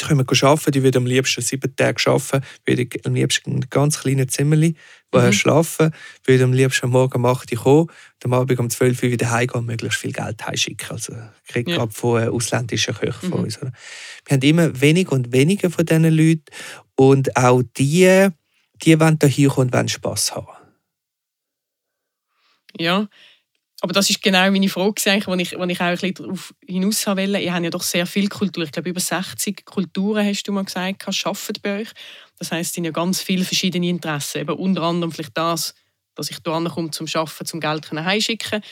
die 0.01 0.07
können 0.07 0.27
arbeiten, 0.43 0.71
die 0.73 0.83
würden 0.83 0.99
am 0.99 1.07
liebsten 1.07 1.43
sieben 1.43 1.75
Tage 1.77 2.03
arbeiten, 2.11 2.45
würden 2.67 2.89
am 3.05 3.15
liebsten 3.15 3.51
in 3.51 3.57
einem 3.57 3.71
ganz 3.71 4.01
kleinen 4.01 4.29
Zimmerli 4.29 4.75
Mhm. 5.13 5.33
schlafen, 5.33 5.91
würden 6.25 6.45
am 6.45 6.53
liebsten 6.53 6.87
am 6.87 6.93
Morgen 6.93 7.17
um 7.17 7.27
8 7.27 7.53
Uhr 7.53 7.59
kommen, 7.59 7.81
und 7.89 8.25
am 8.25 8.33
Abend 8.33 8.59
um 8.61 8.71
12 8.71 9.03
Uhr 9.03 9.11
wieder 9.11 9.31
heimgehen 9.31 9.61
und 9.61 9.67
möglichst 9.67 9.99
viel 9.99 10.13
Geld 10.13 10.47
heimschicken. 10.47 10.91
Also 10.91 11.15
kriegt 11.49 11.69
Ja. 11.69 11.87
von 11.89 12.29
ausländischen 12.29 12.95
Köchen 12.95 13.31
von 13.31 13.39
Mhm. 13.41 13.45
uns. 13.45 13.61
Oder? 13.61 13.73
Wir 14.27 14.35
haben 14.37 14.43
immer 14.43 14.81
weniger 14.81 15.13
und 15.13 15.33
weniger 15.33 15.71
von 15.71 15.85
diesen 15.85 16.05
Leuten 16.05 16.45
und 16.97 17.37
auch 17.37 17.63
die, 17.77 18.29
die 18.83 19.01
wollen 19.01 19.19
da 19.19 19.27
hinkommen 19.27 19.69
und 19.69 19.75
wollen 19.75 19.89
Spass 19.89 20.35
haben. 20.35 20.47
Ja, 22.79 23.09
aber 23.81 23.95
das 23.95 24.11
ist 24.11 24.23
genau 24.23 24.51
meine 24.51 24.69
Frage, 24.69 25.27
wo 25.27 25.35
ich, 25.35 25.53
ich 25.53 25.81
auch 25.81 25.87
ein 25.87 25.93
bisschen 25.97 26.15
darauf 26.15 26.55
hinaus 26.67 27.07
wollte. 27.07 27.39
Ihr 27.39 27.55
habt 27.55 27.65
ja 27.65 27.71
doch 27.71 27.83
sehr 27.83 28.07
viel 28.07 28.29
Kultur. 28.29 28.65
Ich 28.65 28.73
glaube, 28.73 28.91
über 28.91 29.01
60 29.01 29.65
Kulturen, 29.65 30.27
hast 30.27 30.43
du 30.43 30.53
mal 30.53 30.65
gesagt, 30.65 31.07
arbeiten 31.07 31.63
bei 31.63 31.81
euch. 31.81 31.89
Das 32.39 32.53
heisst, 32.53 32.71
es 32.71 32.75
sind 32.75 32.85
ja 32.85 32.91
ganz 32.91 33.23
viele 33.23 33.45
verschiedene 33.45 33.89
Interessen. 33.89 34.43
Eben 34.43 34.57
unter 34.57 34.83
anderem 34.83 35.13
vielleicht 35.13 35.37
das, 35.37 35.75
dass 36.15 36.31
ich 36.31 36.39
hier 36.45 36.69
komme 36.69 36.91
zum 36.91 37.07
Arbeiten, 37.15 37.47
zum 37.47 37.61
Geld 37.61 37.91
heimschicken 37.91 38.63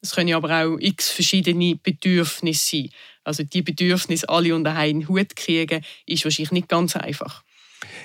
Es 0.00 0.14
können 0.14 0.34
aber 0.34 0.64
auch 0.64 0.78
x 0.78 1.10
verschiedene 1.10 1.76
Bedürfnisse 1.76 2.76
sein. 2.76 2.90
Also 3.22 3.44
die 3.44 3.62
Bedürfnisse 3.62 4.28
alle 4.28 4.54
unter 4.54 4.74
einen 4.74 5.08
Hut 5.08 5.36
kriegen, 5.36 5.84
ist 6.06 6.24
wahrscheinlich 6.24 6.52
nicht 6.52 6.68
ganz 6.68 6.96
einfach. 6.96 7.44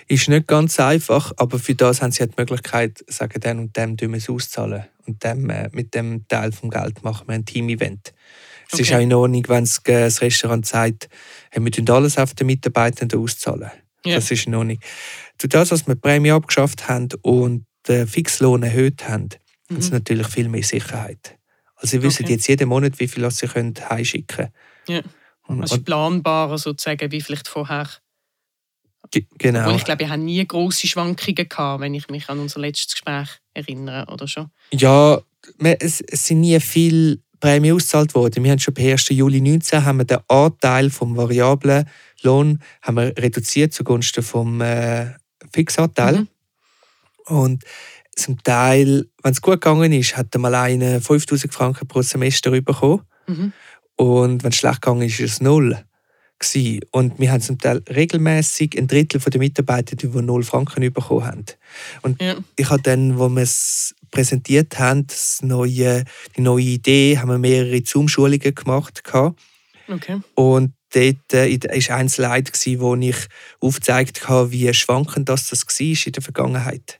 Ist 0.08 0.28
nicht 0.30 0.48
ganz 0.48 0.80
einfach, 0.80 1.32
aber 1.38 1.60
für 1.60 1.76
das 1.76 2.02
haben 2.02 2.12
sie 2.12 2.20
halt 2.22 2.32
die 2.38 2.42
Möglichkeit, 2.42 3.04
sagen, 3.08 3.40
dem 3.40 3.60
und 3.60 3.78
dem 3.78 3.98
tun 3.98 4.12
wir 4.12 4.18
es 4.18 4.30
auszahlen. 4.30 4.86
Und 5.08 5.24
dem, 5.24 5.50
äh, 5.50 5.70
mit 5.74 5.94
dem 5.96 6.28
Teil 6.28 6.52
vom 6.52 6.70
Geld 6.70 7.04
machen 7.04 7.28
wir 7.28 7.36
ein 7.36 7.46
Team-Event. 7.46 8.14
Es 8.72 8.80
ist 8.80 8.88
Okay. 8.90 8.98
auch 8.98 9.02
in 9.02 9.14
Ordnung, 9.14 9.44
wenn 9.48 9.64
das, 9.66 9.78
äh, 9.86 10.04
das 10.04 10.22
Restaurant 10.22 10.66
sagt, 10.66 11.10
hey, 11.50 11.64
wir 11.64 11.72
tun 11.72 11.90
alles 11.90 12.18
auf 12.18 12.34
den 12.34 12.48
Mitarbeitenden 12.48 13.20
auszahlen. 13.20 13.72
Ja. 14.06 14.16
Das 14.16 14.32
ist 14.32 14.48
in 14.48 14.56
Ordnung. 14.56 14.80
Durch 15.38 15.50
das, 15.50 15.72
was 15.72 15.86
wir 15.88 15.96
die 15.96 16.02
Prämie 16.02 16.32
abgeschafft 16.32 16.88
haben 16.88 17.10
und 17.22 17.66
den 17.88 18.08
Fixlohn 18.08 18.64
erhöht 18.64 19.08
haben, 19.08 19.30
haben 19.70 19.82
sie 19.82 19.90
Mhm. 19.90 19.94
natürlich 19.96 20.28
viel 20.28 20.50
mehr 20.50 20.64
Sicherheit. 20.64 21.38
Also 21.76 21.92
sie 21.98 22.04
wissen 22.04 22.24
Okay. 22.26 22.34
jetzt 22.34 22.48
jeden 22.48 22.70
Monat, 22.70 23.00
wie 23.00 23.08
viel 23.08 23.30
sie 23.32 23.48
können 23.48 23.74
heimschicken 23.90 24.50
Ja. 24.88 25.02
können. 25.48 25.62
Also 25.62 25.82
planbarer 25.82 26.58
sozusagen, 26.58 27.12
wie 27.12 27.22
vielleicht 27.22 27.48
vorher. 27.48 27.90
Ge- 29.12 29.28
genau. 29.38 29.70
Und 29.70 29.76
ich 29.76 29.84
glaube, 29.84 30.00
wir 30.00 30.10
haben 30.10 30.26
nie 30.26 30.46
grosse 30.48 30.88
Schwankungen 30.88 31.50
gehabt, 31.50 31.82
wenn 31.82 31.94
ich 31.94 32.08
mich 32.10 32.30
an 32.30 32.40
unser 32.40 32.60
letztes 32.62 32.94
Gespräch 32.94 33.30
erinnere, 33.54 34.12
oder 34.12 34.28
schon? 34.28 34.50
Ja, 34.74 35.22
es, 35.80 36.02
es 36.02 36.28
sind 36.28 36.42
nie 36.42 36.60
viele 36.60 37.20
Prämien 37.40 37.76
ausgezahlt 37.76 38.16
worden. 38.16 38.44
Wir 38.44 38.52
haben 38.52 38.60
schon 38.60 38.74
per 38.74 38.92
1. 38.92 39.10
Juli 39.10 39.42
19 39.42 39.84
haben 39.84 39.98
wir 39.98 40.06
den 40.06 40.20
Anteil 40.28 40.90
vom 40.90 41.18
variablen 41.18 41.90
Lohn 42.22 42.60
haben 42.82 42.96
wir 42.96 43.18
reduziert 43.18 43.74
zugunsten 43.74 44.24
vom 44.24 44.62
äh, 44.62 45.08
Fixanteil. 45.52 46.20
Mhm. 46.20 46.28
Und 47.26 47.64
zum 48.16 48.42
Teil, 48.44 49.08
wenn 49.24 49.32
es 49.32 49.42
gut 49.42 49.56
gegangen 49.56 49.92
ist, 49.92 50.16
hat 50.16 50.36
mal 50.38 50.54
einer 50.54 51.02
5000 51.02 51.52
Franken 51.54 51.88
pro 51.88 52.02
Semester 52.02 52.52
bekommen. 52.52 53.02
Mhm. 53.28 53.54
Und 53.96 54.44
wenn 54.44 54.52
es 54.52 54.58
schlecht 54.58 54.82
gegangen 54.82 55.02
ist, 55.02 55.20
ist 55.20 55.34
es 55.34 55.42
null. 55.42 55.84
Gewesen. 56.42 56.82
Und 56.92 57.20
wir 57.20 57.32
haben 57.32 57.42
zum 57.42 57.58
Teil 57.58 57.82
regelmäßig 57.90 58.78
ein 58.78 58.88
Drittel 58.88 59.20
der 59.22 59.40
Mitarbeiter, 59.40 59.96
die 59.96 60.08
null 60.08 60.44
Franken 60.44 60.92
bekommen 60.92 61.26
haben. 61.26 61.46
Und 62.02 62.22
Ja. 62.22 62.36
ich 62.56 62.70
habe 62.70 62.82
dann, 62.82 63.18
wo 63.18 63.30
wir 63.30 63.44
es 63.44 63.96
präsentiert 64.12 64.78
haben, 64.80 65.08
das 65.08 65.40
neue, 65.42 66.04
die 66.36 66.42
neue 66.42 66.64
Idee, 66.64 67.18
haben 67.18 67.30
wir 67.30 67.38
mehrere 67.38 67.82
Zoom-Schulungen 67.84 68.54
gemacht. 68.56 69.04
gehabt. 69.04 69.40
Okay. 69.88 70.22
Und 70.36 70.74
dort 70.94 71.34
war 71.34 71.96
ein 71.98 72.10
Slide, 72.10 72.52
gewesen, 72.52 72.80
wo 72.80 72.96
ich 72.96 73.18
aufgezeigt 73.60 74.28
habe, 74.28 74.52
wie 74.52 74.74
schwankend 74.74 75.30
das, 75.30 75.48
das 75.50 75.66
war 75.66 76.06
in 76.06 76.12
der 76.12 76.22
Vergangenheit. 76.24 77.00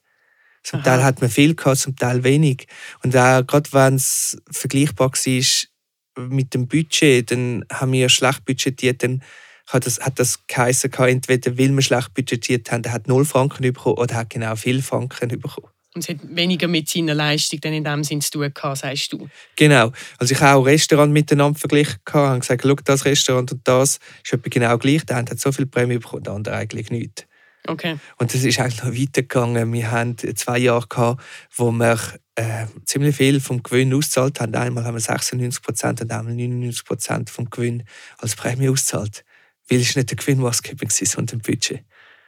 Zum 0.64 0.80
Aha. 0.80 0.86
Teil 0.86 1.04
hat 1.04 1.22
man 1.22 1.30
viel 1.30 1.56
gehabt, 1.56 1.80
zum 1.80 1.96
Teil 1.96 2.24
wenig. 2.24 2.68
Und 3.04 3.16
auch 3.18 3.46
gerade 3.46 3.72
wenn 3.74 3.96
es 3.96 4.38
vergleichbar 4.52 5.12
war 5.12 5.71
mit 6.18 6.54
dem 6.54 6.68
Budget, 6.68 7.32
dann 7.32 7.66
haben 7.72 7.92
wir 7.92 8.10
schlecht 8.10 8.46
budgetiert, 8.46 9.04
dann 9.04 9.22
hat 9.68 9.86
das, 9.86 10.00
hat 10.00 10.20
das 10.20 10.46
geheißen, 10.48 10.92
entweder 10.94 11.58
weil 11.58 11.74
wir 11.74 11.82
schlecht 11.82 12.14
budgetiert 12.14 12.72
haben, 12.72 12.84
der 12.84 12.94
hat 12.94 13.08
0 13.08 13.26
Franken 13.26 13.64
bekommen 13.64 13.98
oder 13.98 14.16
hat 14.16 14.30
genau 14.30 14.56
viel 14.56 14.82
Franken 14.82 15.30
bekommen. 15.30 15.68
Und 15.94 16.04
es 16.04 16.10
hat 16.10 16.18
weniger 16.24 16.70
mit 16.70 16.88
seiner 16.88 17.14
Leistung 17.14 17.60
dann 17.60 17.74
in 17.74 17.84
dem 17.84 18.04
Sinn 18.04 18.22
zu 18.22 18.32
tun 18.32 18.54
gehabt, 18.54 18.78
sagst 18.78 19.12
du. 19.12 19.28
Genau. 19.58 19.92
Also 20.18 20.34
ich 20.34 20.40
habe 20.40 20.58
auch 20.58 20.66
Restaurant 20.66 21.12
miteinander 21.12 21.60
verglichen 21.60 22.00
und 22.14 22.40
gesagt, 22.40 22.64
schau, 22.64 22.76
das 22.76 23.04
Restaurant 23.04 23.52
und 23.52 23.68
das 23.68 24.00
ist 24.24 24.32
etwa 24.32 24.50
genau 24.50 24.78
gleich. 24.78 25.06
Der 25.06 25.18
eine 25.18 25.30
hat 25.30 25.40
so 25.40 25.52
viel 25.52 25.66
Prämie 25.66 25.98
bekommen, 25.98 26.24
der 26.24 26.34
andere 26.34 26.56
eigentlich 26.56 26.92
nicht. 26.92 27.28
Okay. 27.68 27.98
Und 28.18 28.34
das 28.34 28.44
ist 28.44 28.60
eigentlich 28.60 28.84
noch 28.84 28.94
weitergegangen. 28.94 29.74
Wir 29.74 29.92
hatten 29.92 30.36
zwei 30.36 30.60
Jahre, 30.60 30.88
gehabt, 30.88 31.22
wo 31.56 31.72
wir 31.72 32.00
äh, 32.42 32.68
ziemlich 32.86 33.16
viel 33.16 33.40
vom 33.40 33.62
Gewinn 33.64 33.94
ausgezahlt 33.94 34.40
haben. 34.40 34.56
Einmal 34.56 34.84
haben 34.84 34.96
wir 34.96 35.00
96 35.02 35.62
Prozent 35.62 36.02
und 36.02 36.12
einmal 36.12 36.34
99 36.34 36.84
Prozent 36.86 37.30
vom 37.30 37.50
Gewinn 37.50 37.84
als 38.18 38.36
Prämie 38.36 38.70
ausgezahlt. 38.70 39.24
Weil 39.70 39.80
es 39.82 39.96
nicht 39.96 40.10
der 40.10 40.18
Gewinn 40.18 40.40
maßgebend 40.40 40.82
war, 40.84 41.08
sondern 41.08 41.40
das 41.40 41.48
Budget. 41.48 41.84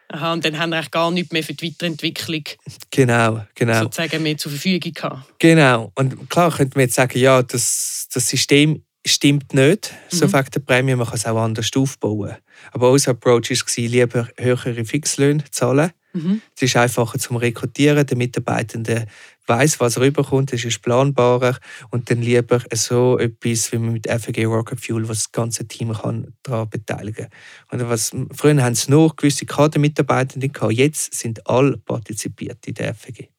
Aha, 0.10 0.34
und 0.34 0.45
dann 0.45 0.60
haben 0.60 0.69
wir 0.69 0.78
eigentlich 0.78 0.91
gar 0.91 1.10
nichts 1.12 1.32
mehr 1.32 1.43
für 1.43 1.54
die 1.54 1.67
Weiterentwicklung 1.69 2.43
Genau, 2.91 3.45
genau. 3.56 3.82
sozusagen 3.84 4.21
mehr 4.21 4.38
zur 4.38 4.52
Verfügung 4.52 4.93
gehabt. 4.93 5.39
Genau. 5.39 5.91
Und 5.95 6.30
klar 6.30 6.52
könnte 6.56 6.78
man 6.78 6.84
jetzt 6.86 6.95
sagen, 6.95 7.17
ja, 7.17 7.41
das, 7.41 8.08
das 8.13 8.30
System 8.30 8.84
stimmt 9.06 9.54
nicht, 9.54 9.91
so 10.10 10.28
Mhm. 10.28 10.34
wegen 10.34 10.52
der 10.52 10.60
Prämie, 10.60 10.95
man 10.95 11.08
kann 11.08 11.15
es 11.15 11.26
auch 11.26 11.38
anders 11.41 11.69
aufbauen. 11.76 12.36
Aber 12.71 12.91
unser 12.91 13.12
Approach 13.12 13.49
war, 13.49 13.84
lieber 13.84 14.30
höhere 14.38 14.86
Fixlöhne 14.86 15.43
zahlen. 15.49 15.91
Mhm. 16.13 16.41
Es 16.56 16.62
ist 16.62 16.76
einfacher 16.78 17.17
zum 17.17 17.38
Rekrutieren, 17.38 18.06
der 18.06 18.15
Mitarbeitende 18.17 19.08
weiß, 19.45 19.79
was 19.79 19.97
er 19.97 20.03
rüberkommt, 20.03 20.53
es 20.53 20.63
ist 20.63 20.82
planbarer 20.82 21.58
und 21.91 22.10
dann 22.10 22.21
lieber 22.21 22.62
so 22.73 23.17
etwas 23.19 23.71
wie 23.71 23.77
mit 23.77 24.08
FG 24.08 24.45
Rocket 24.45 24.79
Fuel, 24.79 25.08
was 25.08 25.23
das 25.23 25.32
ganze 25.32 25.67
Team 25.67 25.93
kann 25.93 26.34
daran 26.43 26.69
beteiligen 26.69 27.27
kann. 27.69 27.89
Was, 27.89 28.12
früher 28.34 28.63
haben 28.63 28.73
es 28.73 28.88
nur 28.88 29.15
gewisse 29.15 29.45
Kadermitarbeitende 29.45 30.49
gehabt, 30.49 30.73
jetzt 30.73 31.13
sind 31.13 31.45
alle 31.47 31.77
partizipiert 31.77 32.65
in 32.67 32.75
der 32.75 32.93
FG. 32.93 33.29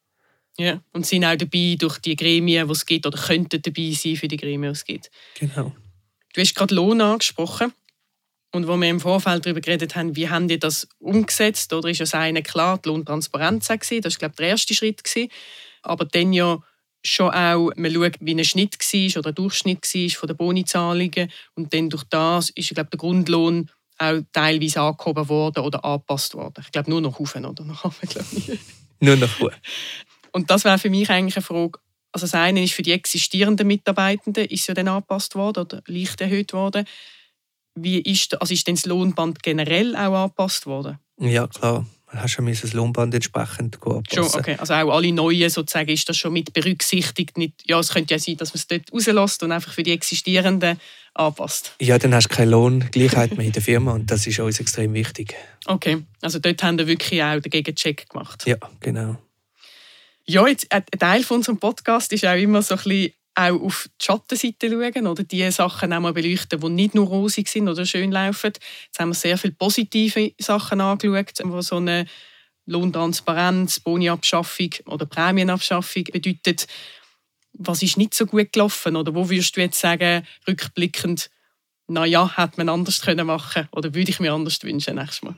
Ja. 0.57 0.81
Und 0.93 1.05
sind 1.05 1.25
auch 1.25 1.35
dabei 1.35 1.75
durch 1.77 1.99
die 1.99 2.15
Gremien, 2.15 2.67
die 2.67 2.71
es 2.71 2.85
gibt, 2.85 3.05
oder 3.05 3.17
könnten 3.17 3.61
dabei 3.61 3.91
sein 3.91 4.15
für 4.15 4.27
die 4.27 4.37
Gremien, 4.37 4.73
die 4.73 4.77
es 4.77 4.85
gibt. 4.85 5.11
Genau. 5.39 5.73
Du 6.33 6.41
hast 6.41 6.55
gerade 6.55 6.75
Lohn 6.75 7.01
angesprochen. 7.01 7.73
Und 8.51 8.67
wo 8.67 8.77
wir 8.77 8.89
im 8.89 9.01
Vorfeld 9.01 9.45
darüber 9.45 9.59
geredet 9.59 9.97
haben, 9.97 10.15
wie 10.15 10.29
haben 10.29 10.47
die 10.47 10.57
das 10.57 10.87
umgesetzt, 10.99 11.73
oder 11.73 11.89
ist 11.89 11.99
ja 11.99 12.03
das 12.03 12.13
eine 12.13 12.41
klar, 12.41 12.77
die 12.77 12.87
Lohntransparenz 12.87 13.67
gewesen. 13.67 14.01
Das 14.01 14.13
war, 14.13 14.19
glaube 14.19 14.31
ich, 14.33 14.37
der 14.37 14.47
erste 14.47 14.73
Schritt. 14.73 15.03
Gewesen. 15.03 15.29
Aber 15.85 16.05
dann 16.05 16.33
ja 16.33 16.59
schon 17.03 17.29
auch, 17.29 17.71
man 17.75 17.93
schaut, 17.93 18.17
wie 18.19 18.33
ein 18.33 18.43
Schnitt 18.43 18.77
war 18.79 19.19
oder 19.19 19.29
ein 19.29 19.35
Durchschnitt 19.35 19.83
war 19.83 20.09
von 20.09 20.27
den 20.27 20.37
Bonizahlungen. 20.37 21.31
Und 21.55 21.73
dann 21.73 21.89
durch 21.89 22.03
das 22.05 22.49
ist, 22.49 22.69
glaube 22.69 22.89
der 22.89 22.97
Grundlohn 22.97 23.69
auch 23.97 24.19
teilweise 24.33 24.81
angehoben 24.81 25.29
worden 25.29 25.63
oder 25.63 25.85
angepasst 25.85 26.35
worden. 26.35 26.63
Ich 26.65 26.71
glaube, 26.71 26.89
nur 26.89 27.01
noch 27.01 27.19
rauf, 27.19 27.35
oder? 27.35 27.47
Unten, 27.47 28.07
glaube 28.09 28.27
ich. 28.33 28.59
Nur 28.99 29.15
noch 29.15 29.37
gut. 29.39 29.53
Und 30.31 30.49
das 30.49 30.65
wäre 30.65 30.79
für 30.79 30.89
mich 30.89 31.09
eigentlich 31.09 31.37
eine 31.37 31.43
Frage. 31.43 31.79
Also 32.11 32.25
das 32.25 32.33
eine 32.33 32.63
ist 32.63 32.73
für 32.73 32.81
die 32.81 32.91
existierenden 32.91 33.67
Mitarbeitenden 33.67 34.45
ist 34.45 34.61
es 34.61 34.67
ja 34.67 34.73
dann 34.73 34.87
angepasst 34.87 35.35
worden 35.35 35.61
oder 35.61 35.81
leicht 35.85 36.21
erhöht 36.21 36.53
worden. 36.53 36.85
Wie 37.75 37.99
ist, 37.99 38.39
also 38.39 38.53
ist 38.53 38.67
denn 38.67 38.75
das 38.75 38.85
Lohnband 38.85 39.43
generell 39.43 39.95
auch 39.95 40.23
angepasst 40.23 40.65
worden? 40.65 40.97
Ja, 41.19 41.47
klar. 41.47 41.85
Hast 42.15 42.37
du 42.37 42.43
das 42.43 42.73
Lohnband 42.73 43.13
entsprechend 43.13 43.75
anpassen. 43.75 44.03
Schon, 44.11 44.39
okay. 44.39 44.55
Also 44.57 44.73
auch 44.73 44.95
alle 44.95 45.11
Neuen 45.11 45.49
sozusagen 45.49 45.89
ist 45.89 46.07
das 46.07 46.17
schon 46.17 46.33
mit 46.33 46.53
berücksichtigt. 46.53 47.37
Nicht, 47.37 47.63
ja, 47.65 47.79
es 47.79 47.89
könnte 47.89 48.13
ja 48.13 48.19
sein, 48.19 48.37
dass 48.37 48.53
man 48.53 48.59
es 48.59 48.67
dort 48.67 48.93
rauslässt 48.93 49.43
und 49.43 49.51
einfach 49.51 49.73
für 49.73 49.83
die 49.83 49.91
Existierenden 49.91 50.79
anpasst. 51.13 51.73
Ja, 51.79 51.97
dann 51.97 52.13
hast 52.13 52.29
du 52.29 52.35
keine 52.35 52.51
Lohngleichheit 52.51 53.37
mehr 53.37 53.45
in 53.45 53.51
der 53.51 53.61
Firma 53.61 53.93
und 53.93 54.11
das 54.11 54.27
ist 54.27 54.39
uns 54.39 54.59
extrem 54.59 54.93
wichtig. 54.93 55.35
Okay, 55.65 56.03
also 56.21 56.39
dort 56.39 56.61
haben 56.63 56.77
wir 56.77 56.87
wirklich 56.87 57.23
auch 57.23 57.39
den 57.39 57.49
Gegencheck 57.49 58.09
gemacht. 58.09 58.45
Ja, 58.45 58.57
genau. 58.79 59.17
Ja, 60.25 60.47
jetzt, 60.47 60.71
ein 60.71 60.83
Teil 60.99 61.23
von 61.23 61.37
unserem 61.37 61.59
Podcast 61.59 62.11
ist 62.11 62.25
auch 62.25 62.35
immer 62.35 62.61
so 62.61 62.75
ein 62.75 62.83
bisschen 62.83 63.13
auch 63.35 63.61
auf 63.61 63.89
die 64.01 64.05
Schattenseite 64.05 64.69
schauen 64.69 65.07
oder 65.07 65.23
die 65.23 65.49
Sachen 65.51 65.93
auch 65.93 65.99
mal 65.99 66.13
beleuchten, 66.13 66.59
die 66.59 66.69
nicht 66.69 66.95
nur 66.95 67.07
rosig 67.07 67.47
sind 67.49 67.67
oder 67.67 67.85
schön 67.85 68.11
laufen. 68.11 68.53
Jetzt 68.85 68.99
haben 68.99 69.09
wir 69.09 69.15
sehr 69.15 69.37
viele 69.37 69.53
positive 69.53 70.33
Sachen 70.39 70.81
angeschaut, 70.81 71.33
wo 71.43 71.61
so 71.61 71.77
eine 71.77 72.05
Lohntransparenz, 72.65 73.81
Boniabschaffung 73.81 74.69
oder 74.85 75.05
Prämienabschaffung 75.05 76.05
bedeutet. 76.05 76.67
Was 77.53 77.83
ist 77.83 77.97
nicht 77.97 78.13
so 78.13 78.25
gut 78.25 78.51
gelaufen 78.53 78.95
oder 78.95 79.13
wo 79.13 79.29
würdest 79.29 79.55
du 79.55 79.61
jetzt 79.61 79.79
sagen, 79.79 80.25
rückblickend, 80.47 81.29
naja, 81.87 82.35
hätte 82.35 82.57
man 82.57 82.69
anders 82.69 83.01
können 83.01 83.27
machen 83.27 83.67
oder 83.71 83.93
würde 83.93 84.09
ich 84.09 84.19
mir 84.19 84.33
anders 84.33 84.61
wünschen 84.63 84.95
nächstes 84.95 85.21
Mal? 85.21 85.35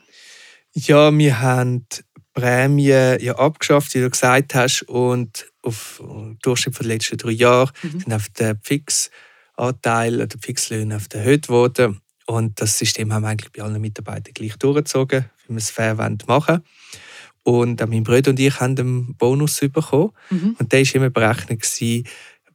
Ja, 0.73 1.15
wir 1.15 1.41
haben 1.41 1.87
Prämie 2.37 2.89
ja 2.89 3.35
abgeschafft, 3.35 3.95
wie 3.95 4.01
du 4.01 4.11
gesagt 4.11 4.53
hast, 4.53 4.83
und 4.83 5.51
auf 5.63 6.03
Durchschnitt 6.43 6.77
der 6.77 6.85
letzten 6.85 7.17
drei 7.17 7.31
Jahre 7.31 7.71
mhm. 7.81 7.99
sind 7.99 8.13
auf 8.13 8.29
der 8.29 8.55
Fixanteil 8.61 10.21
oder 10.21 10.37
Fixlöhne 10.39 10.97
auf 10.97 11.07
erhöht 11.11 11.49
worden. 11.49 11.99
Und 12.27 12.61
das 12.61 12.77
System 12.77 13.11
haben 13.11 13.23
wir 13.23 13.29
eigentlich 13.29 13.51
bei 13.51 13.63
allen 13.63 13.81
Mitarbeitern 13.81 14.35
gleich 14.35 14.55
durchgezogen, 14.57 15.25
wie 15.47 15.53
wir 15.53 15.57
es 15.57 15.71
fair 15.71 15.95
machen. 15.95 16.63
Und 17.41 17.81
auch 17.81 17.87
mein 17.87 18.03
Bruder 18.03 18.29
und 18.29 18.39
ich 18.39 18.59
haben 18.59 18.77
einen 18.77 19.15
Bonus 19.15 19.59
bekommen. 19.59 20.11
Mhm. 20.29 20.55
Und 20.59 20.71
der 20.71 20.85
war 20.85 20.95
immer 20.95 21.09
berechnet 21.09 21.63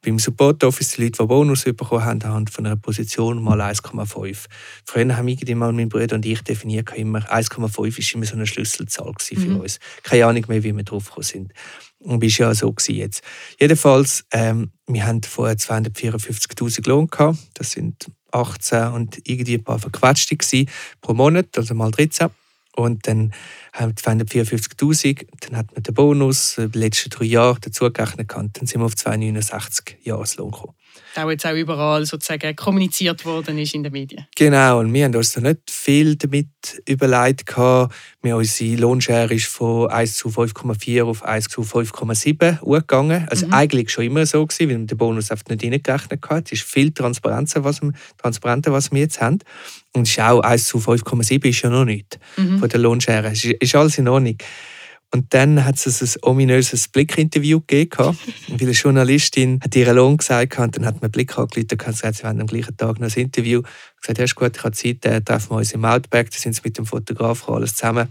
beim 0.02 0.18
Support 0.18 0.64
Office 0.64 0.92
die 0.92 1.04
Leute, 1.04 1.22
die 1.22 1.26
Bonus 1.26 1.64
bekommen 1.64 2.04
haben, 2.04 2.22
anhand 2.22 2.50
von 2.50 2.66
einer 2.66 2.76
Position 2.76 3.42
mal 3.42 3.60
1,5. 3.60 4.46
Früher 4.84 5.16
haben 5.16 5.28
irgendwie 5.28 5.54
mal 5.54 5.72
mein 5.72 5.88
Bruder 5.88 6.16
und 6.16 6.26
ich 6.26 6.42
definiert, 6.42 6.92
immer 6.96 7.20
1,5 7.20 7.78
war 7.78 8.14
immer 8.14 8.26
so 8.26 8.34
eine 8.34 8.46
Schlüsselzahl 8.46 9.12
für 9.18 9.36
mhm. 9.36 9.60
uns. 9.60 9.78
Keine 10.02 10.26
Ahnung 10.26 10.44
mehr, 10.48 10.62
wie 10.64 10.76
wir 10.76 10.82
drauf 10.82 11.10
sind. 11.20 11.52
Und 12.00 12.20
war 12.20 12.28
ja 12.28 12.54
so 12.54 12.74
jetzt. 12.88 13.22
Jedenfalls, 13.60 14.24
ähm, 14.32 14.72
wir 14.88 15.06
haben 15.06 15.22
vorher 15.22 15.56
254'000 15.56 16.88
Lohn 16.88 17.06
gehabt. 17.06 17.38
Das 17.54 17.70
sind 17.70 18.10
18 18.32 18.88
und 18.88 19.18
irgendwie 19.24 19.54
ein 19.54 19.64
paar 19.64 19.78
verquetschte 19.78 20.66
pro 21.00 21.14
Monat, 21.14 21.56
also 21.56 21.74
mal 21.74 21.92
13. 21.92 22.28
Und 22.74 23.06
dann 23.06 23.32
haben 23.72 23.94
wir 23.96 24.16
254'000, 24.16 25.26
dann 25.40 25.56
hat 25.56 25.72
man 25.74 25.82
den 25.82 25.94
Bonus 25.94 26.56
die 26.56 26.78
letzten 26.78 27.10
drei 27.10 27.24
Jahre 27.24 27.60
dazugerechnet, 27.60 28.32
dann 28.32 28.50
sind 28.54 28.80
wir 28.80 28.86
auf 28.86 28.96
269 28.96 29.98
Jahreslohn 30.02 30.50
gekommen 30.50 30.74
auch 31.16 31.30
jetzt 31.30 31.46
auch 31.46 31.54
überall 31.54 32.04
sozusagen 32.06 32.54
kommuniziert 32.56 33.24
worden 33.24 33.58
ist 33.58 33.74
in 33.74 33.82
den 33.82 33.92
Medien. 33.92 34.26
Genau, 34.36 34.80
und 34.80 34.92
wir 34.92 35.04
haben 35.04 35.14
uns 35.14 35.32
da 35.32 35.40
nicht 35.40 35.70
viel 35.70 36.16
damit 36.16 36.48
überlegt. 36.88 37.56
Wir, 37.56 38.36
unsere 38.36 38.80
Lohnschere 38.80 39.34
ist 39.34 39.46
von 39.46 39.90
1 39.90 40.16
zu 40.16 40.28
5,4 40.28 41.04
auf 41.04 41.22
1 41.22 41.48
zu 41.48 41.62
5,7 41.62 42.64
gegangen. 42.64 43.26
Also 43.28 43.46
mhm. 43.46 43.52
eigentlich 43.52 43.90
schon 43.90 44.04
immer 44.04 44.24
so 44.26 44.46
gewesen, 44.46 44.70
weil 44.70 44.78
wir 44.78 44.86
den 44.86 44.98
Bonus 44.98 45.30
oft 45.30 45.48
nicht 45.50 45.64
reingerechnet 45.64 46.24
haben. 46.28 46.44
Es 46.46 46.52
ist 46.52 46.62
viel 46.62 46.92
transparenter, 46.92 47.64
was 47.64 47.82
wir, 47.82 47.92
transparenter, 48.18 48.72
was 48.72 48.92
wir 48.92 49.00
jetzt 49.00 49.20
haben. 49.20 49.38
Und 49.94 50.06
es 50.06 50.10
ist 50.10 50.20
auch 50.20 50.40
1 50.40 50.64
zu 50.64 50.78
5,7 50.78 51.48
ist 51.48 51.62
ja 51.62 51.70
noch 51.70 51.84
nicht 51.84 52.18
mhm. 52.36 52.58
von 52.58 52.68
der 52.68 52.80
Lohnschere. 52.80 53.28
Es 53.28 53.44
ist, 53.44 53.54
ist 53.60 53.74
alles 53.74 53.98
in 53.98 54.08
Ordnung. 54.08 54.36
Und 55.14 55.34
dann 55.34 55.64
hat 55.64 55.74
es 55.84 56.02
ein 56.02 56.22
ominöses 56.22 56.88
Blickinterview 56.88 57.60
gegeben, 57.60 58.16
weil 58.48 58.58
eine 58.60 58.70
Journalistin 58.70 59.60
hat 59.62 59.76
ihren 59.76 59.96
Lohn 59.96 60.16
gesagt 60.16 60.58
und 60.58 60.76
dann 60.76 60.86
hat 60.86 61.02
man 61.02 61.10
Blick 61.10 61.36
angerufen 61.36 61.68
und 61.70 61.78
gesagt, 61.78 62.16
sie 62.16 62.24
wollen 62.24 62.40
am 62.40 62.46
gleichen 62.46 62.76
Tag 62.76 62.98
noch 62.98 63.14
ein 63.14 63.20
Interview. 63.20 63.60
Ich 63.60 64.00
gesagt, 64.00 64.18
ja, 64.18 64.24
ist 64.24 64.34
gut, 64.34 64.56
ich 64.56 64.64
habe 64.64 64.74
Zeit, 64.74 65.04
äh, 65.04 65.20
treffen 65.20 65.50
wir 65.50 65.58
uns 65.58 65.72
im 65.72 65.84
Outback. 65.84 66.30
Da 66.30 66.38
sind 66.38 66.54
sie 66.54 66.62
mit 66.64 66.78
dem 66.78 66.86
Fotograf 66.86 67.48
alles 67.48 67.74
zusammen 67.74 68.08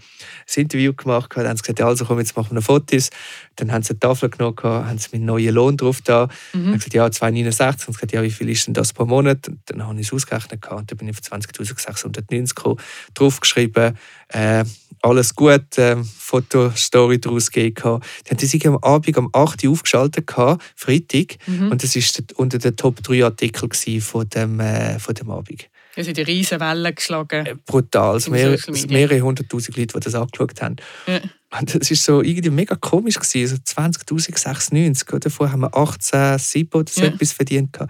ein 0.57 0.61
Interview 0.61 0.93
gemacht. 0.93 1.31
Dann 1.35 1.47
haben 1.47 1.57
sie 1.57 1.63
gesagt, 1.63 1.79
ja, 1.79 1.87
also 1.87 2.05
komm, 2.05 2.19
jetzt 2.19 2.37
machen 2.37 2.55
wir 2.55 2.61
Fotos. 2.61 3.09
Dann 3.55 3.71
haben 3.71 3.83
sie 3.83 3.91
eine 3.91 3.99
Tafel 3.99 4.29
genommen, 4.29 4.57
haben 4.63 4.97
sie 4.97 5.09
meinen 5.13 5.25
neuen 5.25 5.53
Lohn 5.53 5.77
drauf 5.77 6.01
da. 6.01 6.27
Mhm. 6.53 6.65
Dann 6.65 6.77
gesagt, 6.77 6.93
ja, 6.93 7.05
2,69. 7.05 7.87
Und 7.87 7.93
gesagt, 7.95 8.11
ja, 8.11 8.23
wie 8.23 8.31
viel 8.31 8.49
ist 8.49 8.67
denn 8.67 8.73
das 8.73 8.93
pro 8.93 9.05
Monat? 9.05 9.47
Und 9.47 9.59
dann 9.65 9.85
habe 9.85 9.99
ich 9.99 10.07
es 10.07 10.13
ausgerechnet 10.13 10.65
und 10.71 10.91
dann 10.91 10.97
bin 10.97 11.07
ich 11.07 11.17
auf 11.17 11.39
20.690 11.39 12.55
gekommen, 12.55 12.79
draufgeschrieben, 13.13 13.97
äh, 14.29 14.63
alles 15.01 15.35
gut, 15.35 15.77
äh, 15.77 15.97
Fotostory 16.03 17.19
daraus 17.19 17.51
gegeben. 17.51 18.01
Die 18.25 18.31
haben 18.31 18.39
sich 18.39 18.67
am 18.67 18.77
Abend 18.77 19.17
um 19.17 19.29
8 19.33 19.63
Uhr 19.63 19.71
aufgeschaltet, 19.71 20.31
Freitag. 20.75 21.37
Mhm. 21.47 21.71
Und 21.71 21.83
das 21.83 21.95
war 21.95 22.25
unter 22.35 22.57
den 22.57 22.75
Top 22.75 23.01
3 23.03 23.25
Artikeln 23.25 24.01
von 24.01 24.29
dem, 24.29 24.59
äh, 24.59 24.99
von 24.99 25.15
dem 25.15 25.31
Abend. 25.31 25.67
Es 25.95 26.05
sind 26.05 26.17
die 26.17 26.21
riesen 26.21 26.59
Wellen 26.59 26.95
geschlagen. 26.95 27.45
Äh, 27.45 27.55
brutal. 27.65 28.17
Es 28.17 28.29
mehrere, 28.29 28.57
mehrere 28.87 29.21
hunderttausend 29.21 29.75
Leute, 29.75 29.93
die 29.93 29.99
das 29.99 30.15
angeschaut 30.15 30.61
haben. 30.61 30.77
Ja. 31.05 31.19
Und 31.59 31.75
das 31.75 31.89
war 31.89 31.97
so 31.97 32.21
irgendwie 32.21 32.49
mega 32.49 32.75
komisch. 32.75 33.19
Gewesen. 33.19 33.41
Also 33.41 33.55
20.096. 33.91 35.19
Davor 35.19 35.51
haben 35.51 35.61
wir 35.61 35.75
18, 35.75 36.37
7 36.37 36.69
oder 36.73 36.89
so 36.89 37.01
ja. 37.01 37.07
etwas 37.07 37.33
verdient. 37.33 37.77
Und 37.79 37.89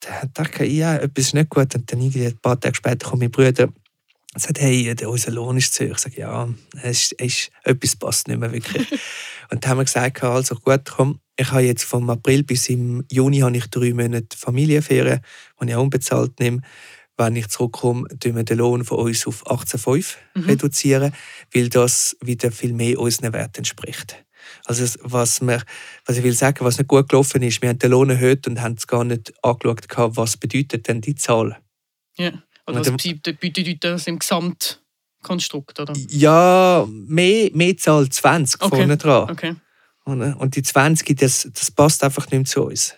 dann 0.00 0.30
dachte 0.34 0.64
ich, 0.64 0.74
ja, 0.74 0.96
etwas 0.96 1.26
ist 1.26 1.34
nicht 1.34 1.48
gut. 1.48 1.74
Und 1.74 1.90
dann 1.90 2.00
irgendwie 2.00 2.26
ein 2.26 2.38
paar 2.38 2.60
Tage 2.60 2.76
später 2.76 3.08
kommt 3.08 3.22
mein 3.22 3.30
Bruder 3.30 3.68
und 4.36 4.42
sagt, 4.42 4.60
hey, 4.60 4.94
unser 5.06 5.30
Lohn 5.30 5.56
ist 5.56 5.72
zu 5.72 5.86
hoch. 5.86 5.92
Ich 5.92 5.98
sage, 5.98 6.20
ja, 6.20 6.46
es 6.82 7.10
ist, 7.10 7.12
ist, 7.12 7.50
etwas 7.64 7.96
passt 7.96 8.28
nicht 8.28 8.38
mehr 8.38 8.52
wirklich. 8.52 8.86
und 9.50 9.64
dann 9.64 9.70
haben 9.70 9.78
wir 9.78 9.84
gesagt, 9.84 10.22
also 10.22 10.56
gut, 10.56 10.82
komm, 10.84 11.20
ich 11.38 11.50
habe 11.50 11.62
jetzt 11.62 11.84
vom 11.84 12.10
April 12.10 12.42
bis 12.42 12.68
im 12.68 13.02
Juni 13.10 13.38
habe 13.38 13.56
ich 13.56 13.66
drei 13.68 13.94
Monate 13.94 14.36
Familienferien, 14.36 15.20
die 15.58 15.68
ich 15.68 15.74
auch 15.74 15.82
unbezahlt 15.82 16.38
nehme 16.38 16.60
wenn 17.16 17.34
ich 17.34 17.48
zurückkomme, 17.48 18.06
reduzieren 18.10 18.36
wir 18.36 18.44
den 18.44 18.58
Lohn 18.58 18.84
von 18.84 18.98
uns 18.98 19.26
auf 19.26 19.46
18,5 19.46 20.16
mhm. 20.34 20.44
reduzieren, 20.44 21.14
weil 21.54 21.70
das 21.70 22.14
wieder 22.20 22.52
viel 22.52 22.74
mehr 22.74 22.98
unseren 22.98 23.32
Werten 23.32 23.60
entspricht. 23.60 24.22
Also 24.66 24.84
was, 25.00 25.40
wir, 25.40 25.62
was 26.04 26.18
ich 26.18 26.24
will 26.24 26.34
sagen, 26.34 26.62
was 26.62 26.76
nicht 26.76 26.88
gut 26.88 27.08
gelaufen 27.08 27.42
ist, 27.42 27.62
wir 27.62 27.70
haben 27.70 27.78
den 27.78 27.90
Lohn 27.90 28.10
erhöht 28.10 28.46
und 28.46 28.60
haben 28.60 28.74
es 28.74 28.86
gar 28.86 29.02
nicht 29.02 29.32
angeschaut, 29.42 29.86
was 30.14 30.36
bedeutet 30.36 30.88
denn 30.88 31.00
die 31.00 31.14
Zahl. 31.14 31.56
Ja, 32.18 32.32
oder 32.66 32.80
was 32.80 32.96
bedeutet 33.40 33.84
das 33.84 34.06
im 34.06 34.18
Gesamtkonstrukt, 34.18 35.80
oder? 35.80 35.94
Ja, 36.08 36.86
mehr, 36.88 37.50
mehr 37.52 37.76
Zahl 37.76 38.08
20 38.08 38.62
okay. 38.62 38.76
vorne 38.76 38.96
dran. 38.96 39.30
Okay. 39.30 39.56
Und, 40.04 40.22
und 40.34 40.56
die 40.56 40.62
20, 40.62 41.16
das, 41.18 41.48
das 41.52 41.70
passt 41.70 42.02
einfach 42.04 42.30
nicht 42.30 42.48
zu 42.48 42.64
uns. 42.64 42.94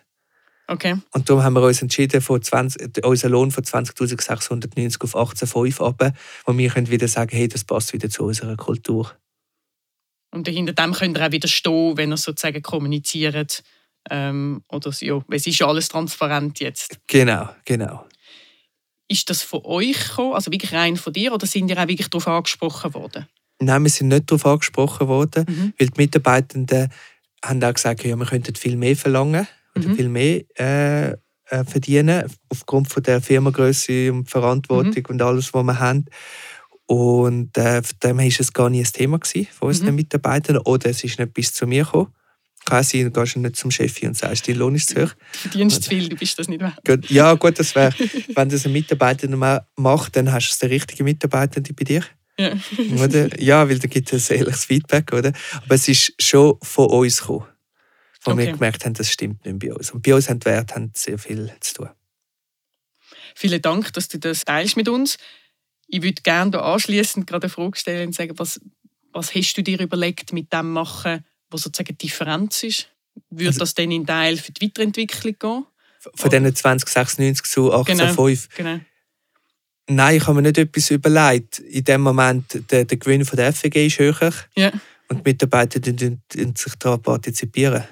Okay. 0.66 0.96
Und 1.12 1.28
darum 1.28 1.42
haben 1.42 1.54
wir 1.54 1.62
uns 1.62 1.80
entschieden, 1.80 2.20
von 2.20 2.42
20, 2.42 3.04
unseren 3.04 3.32
Lohn 3.32 3.50
von 3.50 3.64
20.690 3.64 5.02
auf 5.02 5.16
18,5 5.16 5.80
runter, 5.80 6.12
wo 6.44 6.56
wir 6.56 6.68
können 6.68 6.90
wieder 6.90 7.08
sagen, 7.08 7.34
hey, 7.34 7.48
das 7.48 7.64
passt 7.64 7.94
wieder 7.94 8.10
zu 8.10 8.24
unserer 8.24 8.56
Kultur. 8.56 9.10
Und 10.30 10.46
hinter 10.46 10.74
dem 10.74 10.92
könnt 10.92 11.16
ihr 11.16 11.26
auch 11.26 11.32
wieder 11.32 11.48
stehen, 11.48 11.96
wenn 11.96 12.12
ihr 12.12 12.18
sozusagen 12.18 12.60
kommuniziert. 12.60 13.62
Ähm, 14.10 14.62
oder 14.68 14.92
ja, 15.00 15.22
es 15.30 15.46
ist 15.46 15.58
ja 15.58 15.66
alles 15.66 15.88
transparent 15.88 16.60
jetzt. 16.60 16.98
Genau, 17.06 17.48
genau. 17.64 18.04
Ist 19.08 19.30
das 19.30 19.42
von 19.42 19.60
euch 19.64 20.08
gekommen, 20.08 20.34
also 20.34 20.52
wirklich 20.52 20.72
rein 20.72 20.96
von 20.96 21.12
dir, 21.12 21.32
oder 21.32 21.46
sind 21.46 21.68
ihr 21.68 21.78
auch 21.78 21.88
wirklich 21.88 22.08
darauf 22.08 22.28
angesprochen 22.28 22.94
worden? 22.94 23.26
Nein, 23.60 23.82
wir 23.82 23.90
sind 23.90 24.08
nicht 24.08 24.30
darauf 24.30 24.46
angesprochen 24.46 25.08
worden, 25.08 25.44
mhm. 25.48 25.72
weil 25.78 25.88
die 25.88 26.00
Mitarbeitenden 26.00 26.90
haben 27.44 27.64
auch 27.64 27.74
gesagt, 27.74 28.04
ja, 28.04 28.16
wir 28.16 28.26
könnten 28.26 28.54
viel 28.54 28.76
mehr 28.76 28.96
verlangen 28.96 29.48
mhm. 29.86 29.96
viel 29.96 30.08
mehr 30.08 30.42
äh, 30.58 31.12
äh, 31.50 31.64
verdienen, 31.64 32.24
aufgrund 32.48 32.88
von 32.88 33.02
der 33.02 33.20
Firmengröße 33.20 34.12
und 34.12 34.30
Verantwortung 34.30 35.04
mhm. 35.08 35.14
und 35.14 35.22
alles, 35.22 35.54
was 35.54 35.64
wir 35.64 35.78
haben. 35.78 36.04
Und 36.86 37.56
äh, 37.58 37.82
von 37.82 37.98
dem 38.02 38.18
war 38.18 38.24
es 38.26 38.52
gar 38.52 38.70
nicht 38.70 38.88
ein 38.88 38.92
Thema 38.92 39.18
von 39.22 39.68
unseren 39.68 39.90
mhm. 39.90 39.96
Mitarbeitern. 39.96 40.58
Oder 40.58 40.90
es 40.90 41.04
ist 41.04 41.18
nicht 41.18 41.34
bis 41.34 41.52
zu 41.52 41.66
mir 41.66 41.84
gekommen. 41.84 42.12
Kann 42.68 42.84
sein, 42.84 43.04
du 43.04 43.10
gehst 43.10 43.36
nicht 43.36 43.56
zum 43.56 43.70
Chef 43.70 44.02
und 44.02 44.16
sagst, 44.16 44.46
dein 44.46 44.56
Lohn 44.56 44.74
ist 44.74 44.90
zu 44.90 45.02
hoch. 45.02 45.14
Du 45.32 45.38
verdienst 45.38 45.82
zu 45.82 45.90
viel, 45.90 46.08
du 46.08 46.16
bist 46.16 46.38
das 46.38 46.48
nicht 46.48 46.60
wert. 46.60 47.10
Ja, 47.10 47.34
gut, 47.34 47.58
das 47.58 47.74
wäre, 47.74 47.94
wenn 48.34 48.48
das 48.48 48.66
ein 48.66 48.72
Mitarbeiter 48.72 49.28
macht, 49.76 50.16
dann 50.16 50.32
hast 50.32 50.48
du 50.48 50.52
es 50.52 50.58
den 50.58 50.70
richtigen 50.70 51.04
Mitarbeiter 51.04 51.60
bei 51.60 51.84
dir. 51.84 52.04
Ja. 52.38 52.52
oder? 53.02 53.40
ja, 53.40 53.68
weil 53.68 53.78
da 53.78 53.88
gibt 53.88 54.12
es 54.12 54.30
ein 54.30 54.38
ehrliches 54.38 54.66
Feedback, 54.66 55.12
oder? 55.12 55.32
Aber 55.52 55.74
es 55.74 55.88
ist 55.88 56.12
schon 56.20 56.56
von 56.62 56.86
uns 56.86 57.20
gekommen 57.20 57.46
wo 58.28 58.32
okay. 58.32 58.46
wir 58.46 58.52
gemerkt 58.52 58.84
haben, 58.84 58.94
das 58.94 59.10
stimmt 59.10 59.44
nicht 59.44 59.58
bei 59.58 59.72
uns. 59.72 59.90
Und 59.90 60.02
bei 60.02 60.14
uns 60.14 60.28
haben 60.28 60.40
die 60.40 60.46
Werte 60.46 60.74
haben 60.74 60.90
sehr 60.94 61.18
viel 61.18 61.50
zu 61.60 61.74
tun. 61.74 61.88
Vielen 63.34 63.62
Dank, 63.62 63.92
dass 63.92 64.08
du 64.08 64.18
das 64.18 64.44
teilst 64.44 64.76
mit 64.76 64.88
uns. 64.88 65.16
Ich 65.86 66.02
würde 66.02 66.22
gerne 66.22 66.60
anschließend 66.60 67.26
gerade 67.26 67.44
eine 67.44 67.50
Frage 67.50 67.78
stellen 67.78 68.08
und 68.08 68.12
sagen, 68.14 68.38
was, 68.38 68.60
was 69.12 69.34
hast 69.34 69.54
du 69.54 69.62
dir 69.62 69.80
überlegt 69.80 70.32
mit 70.32 70.52
dem 70.52 70.72
machen, 70.72 71.24
was 71.50 71.62
sozusagen 71.62 71.96
die 71.96 72.06
Differenz 72.06 72.62
ist? 72.62 72.88
Würde 73.30 73.48
also, 73.48 73.60
das 73.60 73.74
dann 73.74 73.90
in 73.90 74.06
Teil 74.06 74.36
für 74.36 74.52
die 74.52 74.66
Weiterentwicklung 74.66 75.36
gehen? 75.38 75.66
Von 76.14 76.30
diesen 76.30 76.54
2096 76.54 77.46
zu 77.46 77.72
1805? 77.72 78.48
Genau, 78.56 78.70
genau. 78.70 78.84
Nein, 79.90 80.16
ich 80.16 80.26
habe 80.26 80.34
mir 80.34 80.42
nicht 80.42 80.58
etwas 80.58 80.90
überlegt. 80.90 81.58
In 81.60 81.82
dem 81.84 82.02
Moment, 82.02 82.70
der, 82.70 82.84
der 82.84 82.98
Gewinn 82.98 83.24
von 83.24 83.36
der 83.36 83.52
FEG 83.52 83.76
ist 83.86 83.98
höher 83.98 84.32
Ja. 84.56 84.70
und 85.08 85.18
die 85.26 85.30
Mitarbeiter 85.30 85.80
die, 85.80 86.18
sich 86.54 86.74
daran 86.78 87.00
partizipieren. 87.02 87.84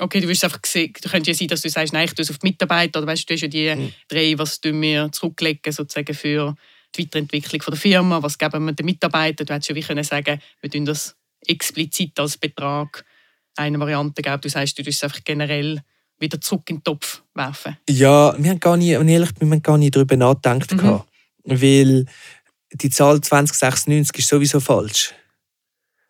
Okay, 0.00 0.20
du 0.20 0.26
willst 0.26 0.42
einfach 0.42 0.58
sehen, 0.66 0.92
du 1.00 1.08
könnte 1.08 1.30
ja 1.30 1.34
sein, 1.36 1.46
dass 1.46 1.62
du 1.62 1.70
sagst, 1.70 1.92
nein, 1.92 2.06
ich 2.06 2.14
tue 2.14 2.24
es 2.24 2.30
auf 2.30 2.38
die 2.38 2.48
Mitarbeiter, 2.48 2.98
oder 2.98 3.06
weißt 3.06 3.22
du, 3.22 3.26
du 3.28 3.34
hast 3.34 3.42
ja 3.42 3.48
die 3.48 3.74
Mhm. 3.82 3.92
drei, 4.08 4.36
was 4.36 4.60
tun 4.60 4.82
wir 4.82 5.08
zurücklegen 5.12 5.72
sozusagen 5.72 6.12
für 6.14 6.56
die 6.96 7.02
Weiterentwicklung 7.04 7.62
von 7.62 7.72
der 7.74 7.80
Firma, 7.80 8.20
was 8.20 8.36
geben 8.36 8.64
wir 8.64 8.72
den 8.72 8.86
Mitarbeitern. 8.86 9.46
Du 9.46 9.54
hättest 9.54 9.68
ja 9.70 9.76
wie 9.76 9.82
können 9.82 10.02
sagen, 10.02 10.40
wir 10.60 10.70
tun 10.70 10.84
das 10.84 11.14
explizit 11.48 12.18
als 12.18 12.36
Betrag 12.36 13.04
eine 13.56 13.78
Variante 13.78 14.22
geben. 14.22 14.40
Du 14.40 14.48
sagst, 14.48 14.78
du 14.78 14.82
tust 14.82 14.98
es 14.98 15.04
einfach 15.04 15.24
generell 15.24 15.80
wieder 16.18 16.40
zurück 16.40 16.68
in 16.70 16.76
den 16.76 16.84
Topf 16.84 17.22
werfen. 17.34 17.76
Ja, 17.88 18.34
wir 18.38 18.50
haben 18.50 18.60
gar 18.60 18.76
ich 18.78 18.88
ehrlich 18.88 19.30
wir 19.38 19.50
haben 19.50 19.62
gar 19.62 19.78
nie 19.78 19.90
darüber 19.90 20.16
nachgedacht. 20.16 20.72
Mhm. 20.72 20.76
gehabt. 20.76 21.08
Weil 21.44 22.06
die 22.72 22.90
Zahl 22.90 23.20
2096 23.20 24.18
ist 24.18 24.28
sowieso 24.28 24.60
falsch. 24.60 25.14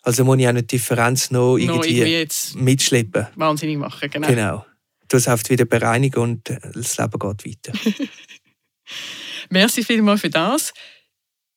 Also 0.02 0.24
muss 0.24 0.38
ich 0.38 0.46
auch 0.46 0.52
nicht 0.52 0.70
die 0.70 0.76
Differenz 0.76 1.30
noch 1.30 1.52
Noch 1.52 1.56
irgendwie, 1.56 1.88
irgendwie 1.90 2.12
jetzt 2.12 2.54
mitschleppen. 2.56 3.26
wahnsinnig 3.36 3.78
machen. 3.78 4.10
Genau. 4.10 4.28
Genau. 4.28 4.66
Du 5.08 5.18
hast 5.18 5.50
wieder 5.50 5.64
bereinigen 5.64 6.18
und 6.20 6.48
das 6.48 6.96
Leben 6.96 7.18
geht 7.18 7.46
weiter. 7.46 7.78
Merci 9.50 9.82
vielmals 9.84 10.20
für 10.20 10.30
das. 10.30 10.72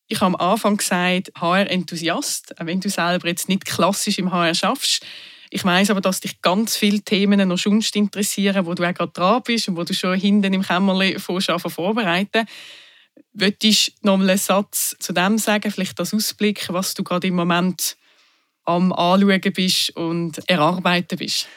Ich 0.08 0.22
habe 0.22 0.40
am 0.40 0.52
Anfang 0.52 0.78
gesagt, 0.78 1.32
HR-Enthusiast, 1.36 2.60
auch 2.60 2.66
wenn 2.66 2.80
du 2.80 2.90
selber 2.90 3.28
jetzt 3.28 3.50
nicht 3.50 3.66
klassisch 3.66 4.18
im 4.18 4.32
HR 4.32 4.56
schaffst. 4.56 5.06
Ich 5.50 5.64
weiß 5.64 5.90
aber, 5.90 6.02
dass 6.02 6.22
dich 6.22 6.42
ganz 6.42 6.78
viele 6.78 7.02
Themen 7.02 7.48
noch 7.48 7.58
sonst 7.58 7.96
interessieren, 7.96 8.66
wo 8.66 8.74
du 8.74 8.88
auch 8.88 8.94
gerade 8.94 9.12
dran 9.12 9.42
bist 9.46 9.68
und 9.68 9.78
wo 9.78 9.84
du 9.84 9.94
schon 9.94 10.18
hinten 10.18 10.54
im 10.54 10.62
Kämmerlein 10.62 11.20
vorschaffen 11.20 11.72
vorbereiten. 11.72 12.46
Würdest 13.34 13.88
du 14.02 14.08
noch 14.08 14.18
mal 14.18 14.30
einen 14.30 14.38
Satz 14.38 14.96
zu 15.00 15.14
dem 15.14 15.38
sagen, 15.38 15.72
vielleicht 15.72 16.00
als 16.00 16.14
Ausblick, 16.14 16.68
was 16.70 16.94
du 16.94 17.04
gerade 17.04 17.28
im 17.28 17.36
Moment 17.36 17.98
am 18.66 18.92
Anschauen 18.94 19.42
bist 19.54 19.96
und 19.96 20.38
erarbeiten 20.50 21.18
bist? 21.18 21.48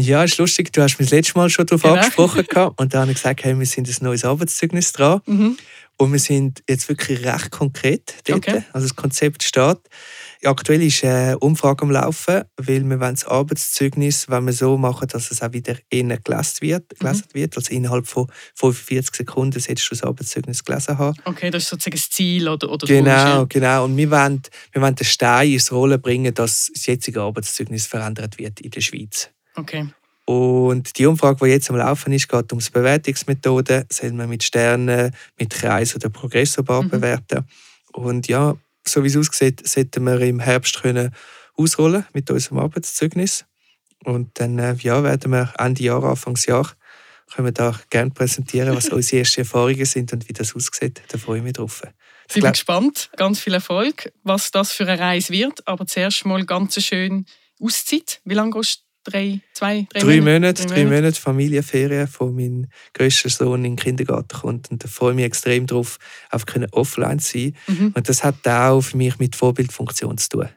Ja, 0.00 0.24
ist 0.24 0.38
lustig. 0.38 0.72
Du 0.72 0.82
hast 0.82 0.98
mich 0.98 1.08
das 1.08 1.16
letzte 1.18 1.38
Mal 1.38 1.50
schon 1.50 1.66
darauf 1.66 1.82
Genau. 1.82 1.94
angesprochen. 1.94 2.44
gehabt. 2.46 2.80
Und 2.80 2.94
dann 2.94 3.02
habe 3.02 3.10
ich 3.12 3.16
gesagt, 3.18 3.44
hey, 3.44 3.58
wir 3.58 3.66
sind 3.66 3.88
ein 3.88 4.04
neues 4.04 4.24
Arbeitszeugnis 4.24 4.92
dran. 4.92 5.20
Mhm. 5.26 5.56
Und 6.00 6.12
wir 6.12 6.20
sind 6.20 6.62
jetzt 6.68 6.88
wirklich 6.88 7.24
recht 7.24 7.50
konkret 7.50 8.14
dort. 8.24 8.38
Okay. 8.48 8.62
Also 8.72 8.86
das 8.86 8.94
Konzept 8.94 9.42
steht. 9.42 9.78
Aktuell 10.44 10.80
ist 10.82 11.02
eine 11.02 11.36
Umfrage 11.40 11.82
am 11.82 11.90
Laufen, 11.90 12.44
weil 12.56 12.88
wir 12.88 13.00
wollen 13.00 13.14
das 13.16 13.24
Arbeitszeugnis 13.24 14.28
wenn 14.28 14.46
wir 14.46 14.52
so 14.52 14.78
machen, 14.78 15.08
dass 15.08 15.32
es 15.32 15.42
auch 15.42 15.52
wieder 15.52 15.74
innen 15.90 16.16
gelesen 16.22 16.58
wird. 16.60 16.96
Gelesen 17.00 17.24
wird. 17.32 17.56
Also 17.56 17.72
innerhalb 17.74 18.06
von 18.06 18.28
45 18.54 19.16
Sekunden 19.16 19.58
solltest 19.58 19.86
du 19.90 19.94
das 19.96 20.04
Arbeitszeugnis 20.04 20.62
gelesen 20.62 20.98
haben. 20.98 21.16
Okay, 21.24 21.50
das 21.50 21.64
ist 21.64 21.70
sozusagen 21.70 21.96
das 21.96 22.10
Ziel 22.10 22.48
oder, 22.48 22.70
oder 22.70 22.86
Genau, 22.86 23.46
genau. 23.48 23.84
Und 23.84 23.96
wir 23.96 24.08
wollen, 24.12 24.40
wir 24.70 24.80
wollen 24.82 24.94
den 24.94 25.04
Stein 25.04 25.50
ins 25.50 25.72
Rollen 25.72 26.00
bringen, 26.00 26.32
dass 26.32 26.70
das 26.72 26.86
jetzige 26.86 27.22
Arbeitszeugnis 27.22 27.86
verändert 27.86 28.38
wird 28.38 28.60
in 28.60 28.70
der 28.70 28.82
Schweiz. 28.82 29.30
Okay. 29.58 29.88
Und 30.24 30.98
die 30.98 31.06
Umfrage, 31.06 31.46
die 31.46 31.52
jetzt 31.52 31.70
am 31.70 31.76
Laufen 31.76 32.12
ist, 32.12 32.28
geht 32.28 32.52
um 32.52 32.58
die 32.58 32.70
Bewertungsmethoden. 32.70 33.84
Soll 33.90 34.12
man 34.12 34.28
mit 34.28 34.42
Sternen, 34.42 35.10
mit 35.38 35.50
Kreis 35.50 35.94
oder 35.96 36.10
Progressorbar 36.10 36.82
Mhm. 36.82 36.90
bewerten? 36.90 37.46
Und 37.92 38.28
ja, 38.28 38.54
so 38.86 39.02
wie 39.02 39.08
es 39.08 39.16
aussieht, 39.16 39.66
sollten 39.66 40.04
wir 40.04 40.20
im 40.20 40.38
Herbst 40.40 40.82
können 40.82 41.14
ausrollen 41.56 42.04
mit 42.12 42.30
unserem 42.30 42.58
Arbeitszeugnis. 42.58 43.46
Und 44.04 44.38
dann 44.38 44.58
äh, 44.58 44.74
ja, 44.80 45.02
werden 45.02 45.32
wir 45.32 45.52
Ende 45.58 45.82
Jahr, 45.82 46.04
Anfangsjahr, 46.04 46.70
können 47.34 47.48
wir 47.48 47.52
da 47.52 47.74
gerne 47.90 48.10
präsentieren, 48.10 48.76
was 48.76 48.88
unsere 48.90 49.20
ersten 49.20 49.40
Erfahrungen 49.40 49.84
sind 49.84 50.12
und 50.12 50.28
wie 50.28 50.32
das 50.34 50.54
aussieht. 50.54 51.02
Da 51.08 51.18
freue 51.18 51.38
ich 51.38 51.44
mich 51.44 51.54
drauf. 51.54 51.82
Ich 52.28 52.34
bin 52.34 52.52
gespannt. 52.52 53.10
Ganz 53.16 53.40
viel 53.40 53.54
Erfolg, 53.54 54.12
was 54.22 54.50
das 54.50 54.72
für 54.72 54.86
eine 54.86 54.98
Reise 54.98 55.32
wird. 55.32 55.66
Aber 55.66 55.86
zuerst 55.86 56.26
mal 56.26 56.44
ganz 56.44 56.76
eine 56.76 56.82
schöne 56.82 57.24
Auszeit. 57.60 58.20
Wie 58.24 58.34
lange 58.34 58.50
gehst? 58.50 58.84
Drei, 59.10 59.40
zwei, 59.54 59.86
drei, 59.90 60.00
Drei 60.00 60.16
Monate? 60.20 60.30
Monate, 60.40 60.66
drei 60.66 60.84
Monate 60.84 61.20
Familienferien 61.20 62.06
von 62.08 62.34
meinem 62.34 62.66
grössten 62.92 63.28
Sohn 63.30 63.64
in 63.64 63.72
den 63.72 63.76
Kindergarten 63.76 64.38
kommt. 64.38 64.70
Und 64.70 64.84
da 64.84 64.88
freue 64.88 65.12
ich 65.12 65.16
mich 65.16 65.24
extrem 65.24 65.66
drauf, 65.66 65.98
einfach 66.30 66.46
können 66.46 66.68
offline 66.72 67.18
zu 67.18 67.38
sein. 67.38 67.56
Mhm. 67.66 67.92
Und 67.94 68.08
das 68.08 68.22
hat 68.24 68.46
auch 68.46 68.80
für 68.82 68.96
mich 68.96 69.18
mit 69.18 69.34
Vorbildfunktion 69.36 70.18
zu 70.18 70.28
tun. 70.28 70.48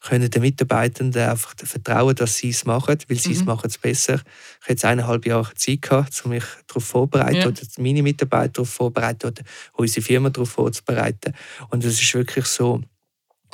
Können 0.00 0.30
den 0.30 0.42
Mitarbeitenden 0.42 1.22
einfach 1.28 1.54
vertrauen, 1.56 2.14
dass 2.14 2.36
sie 2.36 2.50
es 2.50 2.64
machen, 2.66 2.98
weil 3.08 3.16
sie 3.18 3.32
es 3.32 3.40
Mhm. 3.40 3.46
machen 3.46 3.66
es 3.68 3.78
besser. 3.78 4.14
Ich 4.16 4.20
habe 4.64 4.70
jetzt 4.72 4.84
eineinhalb 4.84 5.26
Jahre 5.26 5.54
Zeit 5.54 5.82
gehabt, 5.82 6.20
um 6.24 6.30
mich 6.32 6.44
darauf 6.68 6.84
vorzubereiten, 6.84 7.36
Ja. 7.40 7.46
oder 7.48 7.60
meine 7.78 8.02
Mitarbeiter 8.02 8.52
darauf 8.52 8.68
vorzubereiten, 8.68 9.26
oder 9.28 9.42
unsere 9.72 10.04
Firma 10.04 10.28
darauf 10.30 10.50
vorzubereiten. 10.50 11.32
Und 11.70 11.82
es 11.84 12.00
ist 12.00 12.14
wirklich 12.14 12.44
so, 12.44 12.82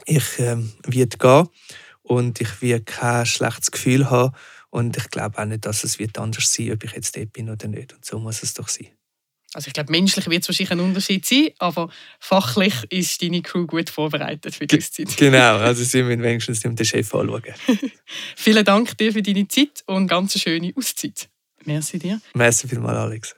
ich 0.04 0.24
ähm, 0.40 0.72
werde 0.86 1.16
gehen 1.16 1.46
und 2.02 2.40
ich 2.40 2.62
werde 2.62 2.84
kein 2.84 3.26
schlechtes 3.26 3.70
Gefühl 3.70 4.10
haben. 4.10 4.34
Und 4.70 4.96
ich 4.96 5.10
glaube 5.10 5.38
auch 5.38 5.44
nicht, 5.44 5.66
dass 5.66 5.84
es 5.84 5.98
wird 5.98 6.18
anders 6.18 6.52
sein 6.52 6.72
ob 6.72 6.82
ich 6.84 6.92
jetzt 6.92 7.16
dort 7.16 7.32
bin 7.32 7.50
oder 7.50 7.68
nicht. 7.68 7.92
Und 7.92 8.04
so 8.04 8.18
muss 8.18 8.42
es 8.42 8.54
doch 8.54 8.68
sein. 8.68 8.88
Also 9.54 9.68
ich 9.68 9.74
glaube, 9.74 9.90
menschlich 9.90 10.28
wird 10.30 10.42
es 10.42 10.48
wahrscheinlich 10.48 10.70
ein 10.72 10.80
Unterschied 10.80 11.26
sein, 11.26 11.50
aber 11.58 11.90
fachlich 12.18 12.72
ist 12.88 13.20
deine 13.20 13.42
Crew 13.42 13.66
gut 13.66 13.90
vorbereitet 13.90 14.54
für 14.54 14.66
die 14.66 14.78
Auszeit. 14.78 15.14
Genau, 15.16 15.58
also 15.58 15.84
sie 15.84 16.02
müssen 16.02 16.22
wenigstens 16.22 16.64
nicht 16.64 16.78
den 16.78 16.86
Chef 16.86 17.14
anschauen. 17.14 17.42
Vielen 18.36 18.64
Dank 18.64 18.96
dir 18.96 19.12
für 19.12 19.22
deine 19.22 19.46
Zeit 19.48 19.84
und 19.86 20.08
ganz 20.08 20.34
eine 20.34 20.40
schöne 20.40 20.72
Auszeit. 20.74 21.28
Merci 21.64 21.98
dir. 21.98 22.20
Merci 22.34 22.66
vielmals, 22.66 22.98
Alex. 22.98 23.36